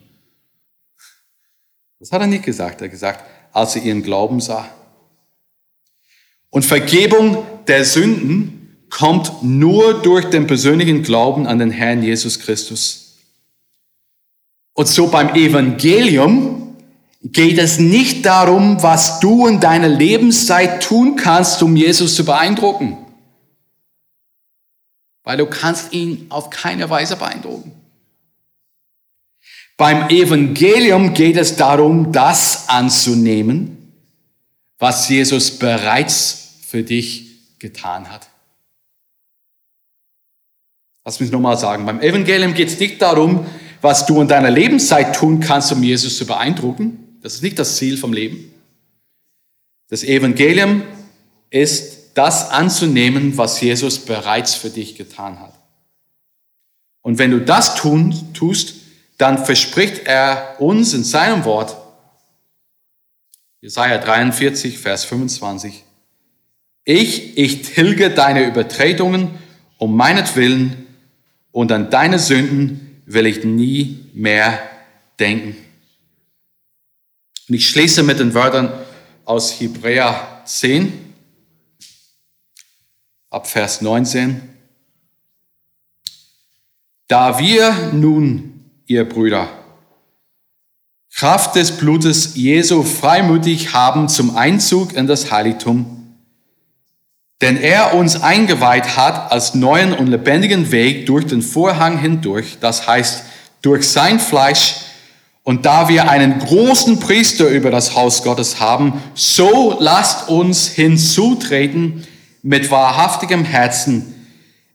Das 1.99 2.11
hat 2.11 2.21
er 2.21 2.27
nicht 2.27 2.43
gesagt. 2.43 2.81
Er 2.81 2.85
hat 2.85 2.91
gesagt, 2.91 3.25
als 3.51 3.75
er 3.75 3.83
ihren 3.83 4.03
Glauben 4.03 4.39
sah. 4.39 4.69
Und 6.49 6.63
Vergebung 6.63 7.43
der 7.67 7.83
Sünden 7.83 8.77
kommt 8.89 9.41
nur 9.41 10.01
durch 10.01 10.25
den 10.25 10.45
persönlichen 10.47 11.01
Glauben 11.01 11.47
an 11.47 11.59
den 11.59 11.71
Herrn 11.71 12.03
Jesus 12.03 12.39
Christus. 12.39 13.15
Und 14.73 14.87
so 14.87 15.07
beim 15.07 15.33
Evangelium 15.35 16.75
geht 17.23 17.57
es 17.57 17.79
nicht 17.79 18.25
darum, 18.25 18.83
was 18.83 19.19
du 19.19 19.47
in 19.47 19.59
deiner 19.59 19.87
Lebenszeit 19.87 20.83
tun 20.83 21.15
kannst, 21.15 21.63
um 21.63 21.75
Jesus 21.75 22.15
zu 22.15 22.25
beeindrucken. 22.25 22.97
Weil 25.23 25.37
du 25.37 25.45
kannst 25.45 25.93
ihn 25.93 26.27
auf 26.29 26.49
keine 26.49 26.89
Weise 26.89 27.15
beeindrucken. 27.15 27.71
Beim 29.77 30.09
Evangelium 30.09 31.13
geht 31.13 31.37
es 31.37 31.55
darum, 31.55 32.11
das 32.11 32.69
anzunehmen, 32.69 33.93
was 34.77 35.09
Jesus 35.09 35.57
bereits 35.57 36.55
für 36.67 36.83
dich 36.83 37.59
getan 37.59 38.11
hat. 38.11 38.27
Lass 41.05 41.19
mich 41.19 41.31
nochmal 41.31 41.57
sagen. 41.57 41.85
Beim 41.85 42.01
Evangelium 42.01 42.53
geht 42.53 42.69
es 42.69 42.79
nicht 42.79 43.01
darum, 43.01 43.45
was 43.81 44.05
du 44.05 44.21
in 44.21 44.27
deiner 44.27 44.51
Lebenszeit 44.51 45.15
tun 45.15 45.39
kannst, 45.39 45.71
um 45.71 45.83
Jesus 45.83 46.17
zu 46.17 46.25
beeindrucken. 46.25 47.17
Das 47.21 47.33
ist 47.33 47.43
nicht 47.43 47.59
das 47.59 47.75
Ziel 47.75 47.97
vom 47.97 48.13
Leben. 48.13 48.53
Das 49.89 50.03
Evangelium 50.03 50.83
ist 51.49 52.02
das 52.13 52.49
anzunehmen, 52.49 53.37
was 53.37 53.59
Jesus 53.61 53.99
bereits 53.99 54.55
für 54.55 54.69
dich 54.69 54.95
getan 54.95 55.39
hat. 55.39 55.53
Und 57.01 57.17
wenn 57.19 57.31
du 57.31 57.41
das 57.41 57.75
tun, 57.75 58.33
tust, 58.33 58.75
dann 59.17 59.43
verspricht 59.43 60.05
er 60.05 60.55
uns 60.59 60.93
in 60.93 61.03
seinem 61.03 61.45
Wort, 61.45 61.75
Jesaja 63.61 63.97
43, 63.97 64.77
Vers 64.77 65.05
25, 65.05 65.83
ich, 66.85 67.37
ich 67.37 67.61
tilge 67.61 68.09
deine 68.09 68.45
Übertretungen 68.45 69.31
um 69.77 69.95
meinetwillen 69.95 70.87
und 71.51 71.71
an 71.71 71.89
deine 71.89 72.19
Sünden 72.19 73.01
will 73.05 73.25
ich 73.25 73.43
nie 73.43 74.09
mehr 74.13 74.59
denken. 75.19 75.55
Und 77.47 77.55
ich 77.55 77.69
schließe 77.69 78.03
mit 78.03 78.19
den 78.19 78.33
Wörtern 78.33 78.71
aus 79.25 79.59
Hebräer 79.59 80.41
10, 80.45 81.12
ab 83.33 83.47
Vers 83.47 83.81
19. 83.81 84.41
Da 87.07 87.39
wir 87.39 87.91
nun, 87.91 88.61
ihr 88.85 89.09
Brüder, 89.09 89.49
Kraft 91.11 91.55
des 91.55 91.77
Blutes 91.77 92.35
Jesu 92.35 92.83
freimütig 92.83 93.73
haben 93.73 94.07
zum 94.07 94.37
Einzug 94.37 94.93
in 94.93 95.07
das 95.07 95.31
Heiligtum, 95.31 96.15
denn 97.41 97.57
er 97.57 97.95
uns 97.95 98.21
eingeweiht 98.21 98.97
hat 98.97 99.31
als 99.31 99.55
neuen 99.55 99.93
und 99.93 100.07
lebendigen 100.07 100.71
Weg 100.71 101.07
durch 101.07 101.25
den 101.25 101.41
Vorhang 101.41 101.97
hindurch, 101.97 102.57
das 102.61 102.87
heißt 102.87 103.23
durch 103.63 103.89
sein 103.89 104.19
Fleisch, 104.19 104.75
und 105.41 105.65
da 105.65 105.89
wir 105.89 106.09
einen 106.09 106.39
großen 106.39 106.99
Priester 106.99 107.49
über 107.49 107.69
das 107.69 107.95
Haus 107.95 108.23
Gottes 108.23 108.61
haben, 108.61 109.01
so 109.13 109.75
lasst 109.79 110.29
uns 110.29 110.69
hinzutreten 110.69 112.07
mit 112.43 112.69
wahrhaftigem 112.69 113.43
Herzen, 113.43 114.27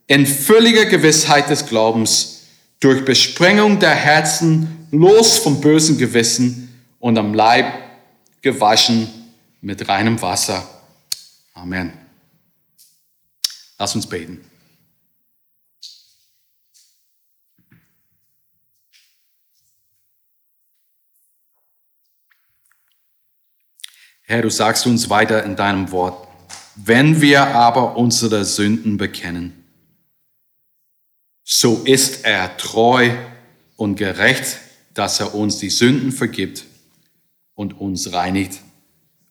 in 0.07 0.25
völliger 0.25 0.85
Gewissheit 0.85 1.49
des 1.49 1.67
Glaubens, 1.67 2.47
durch 2.79 3.05
Besprengung 3.05 3.79
der 3.79 3.93
Herzen, 3.93 4.87
los 4.91 5.37
vom 5.37 5.61
bösen 5.61 5.97
Gewissen 5.97 6.83
und 6.99 7.17
am 7.17 7.33
Leib 7.33 7.71
gewaschen 8.41 9.07
mit 9.61 9.87
reinem 9.87 10.21
Wasser. 10.21 10.67
Amen. 11.53 11.93
Lass 13.77 13.95
uns 13.95 14.07
beten. 14.07 14.43
Herr, 24.23 24.41
du 24.41 24.49
sagst 24.49 24.85
uns 24.85 25.09
weiter 25.09 25.43
in 25.43 25.55
deinem 25.55 25.91
Wort, 25.91 26.28
wenn 26.85 27.21
wir 27.21 27.47
aber 27.47 27.97
unsere 27.97 28.45
Sünden 28.45 28.97
bekennen, 28.97 29.63
so 31.43 31.83
ist 31.83 32.25
er 32.25 32.55
treu 32.57 33.15
und 33.75 33.95
gerecht, 33.95 34.59
dass 34.93 35.19
er 35.19 35.33
uns 35.33 35.57
die 35.57 35.69
Sünden 35.69 36.11
vergibt 36.11 36.65
und 37.55 37.79
uns 37.79 38.13
reinigt 38.13 38.61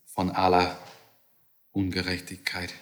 von 0.07 0.31
aller 0.31 0.79
Ungerechtigkeit. 1.73 2.75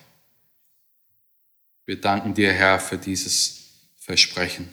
Wir 1.85 2.01
danken 2.01 2.35
dir, 2.35 2.53
Herr, 2.53 2.81
für 2.81 2.99
dieses 2.99 3.91
Versprechen. 3.97 4.69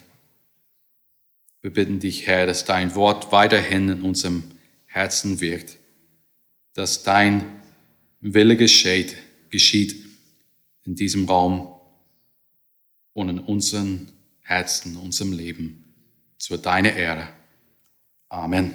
Wir 1.61 1.71
bitten 1.71 1.99
dich, 1.99 2.27
Herr, 2.27 2.45
dass 2.45 2.65
dein 2.65 2.95
Wort 2.95 3.31
weiterhin 3.31 3.89
in 3.89 4.01
unserem 4.01 4.43
Herzen 4.85 5.39
wirkt 5.39 5.77
dass 6.73 7.03
dein 7.03 7.43
Wille 8.19 8.57
geschieht, 8.57 9.15
geschieht 9.53 9.95
in 10.83 10.95
diesem 10.95 11.25
Raum 11.25 11.79
und 13.13 13.29
in 13.29 13.39
unseren 13.39 14.11
Herzen, 14.41 14.97
unserem 14.97 15.31
Leben, 15.31 15.93
zu 16.39 16.57
deiner 16.57 16.93
Ehre. 16.93 17.29
Amen. 18.29 18.73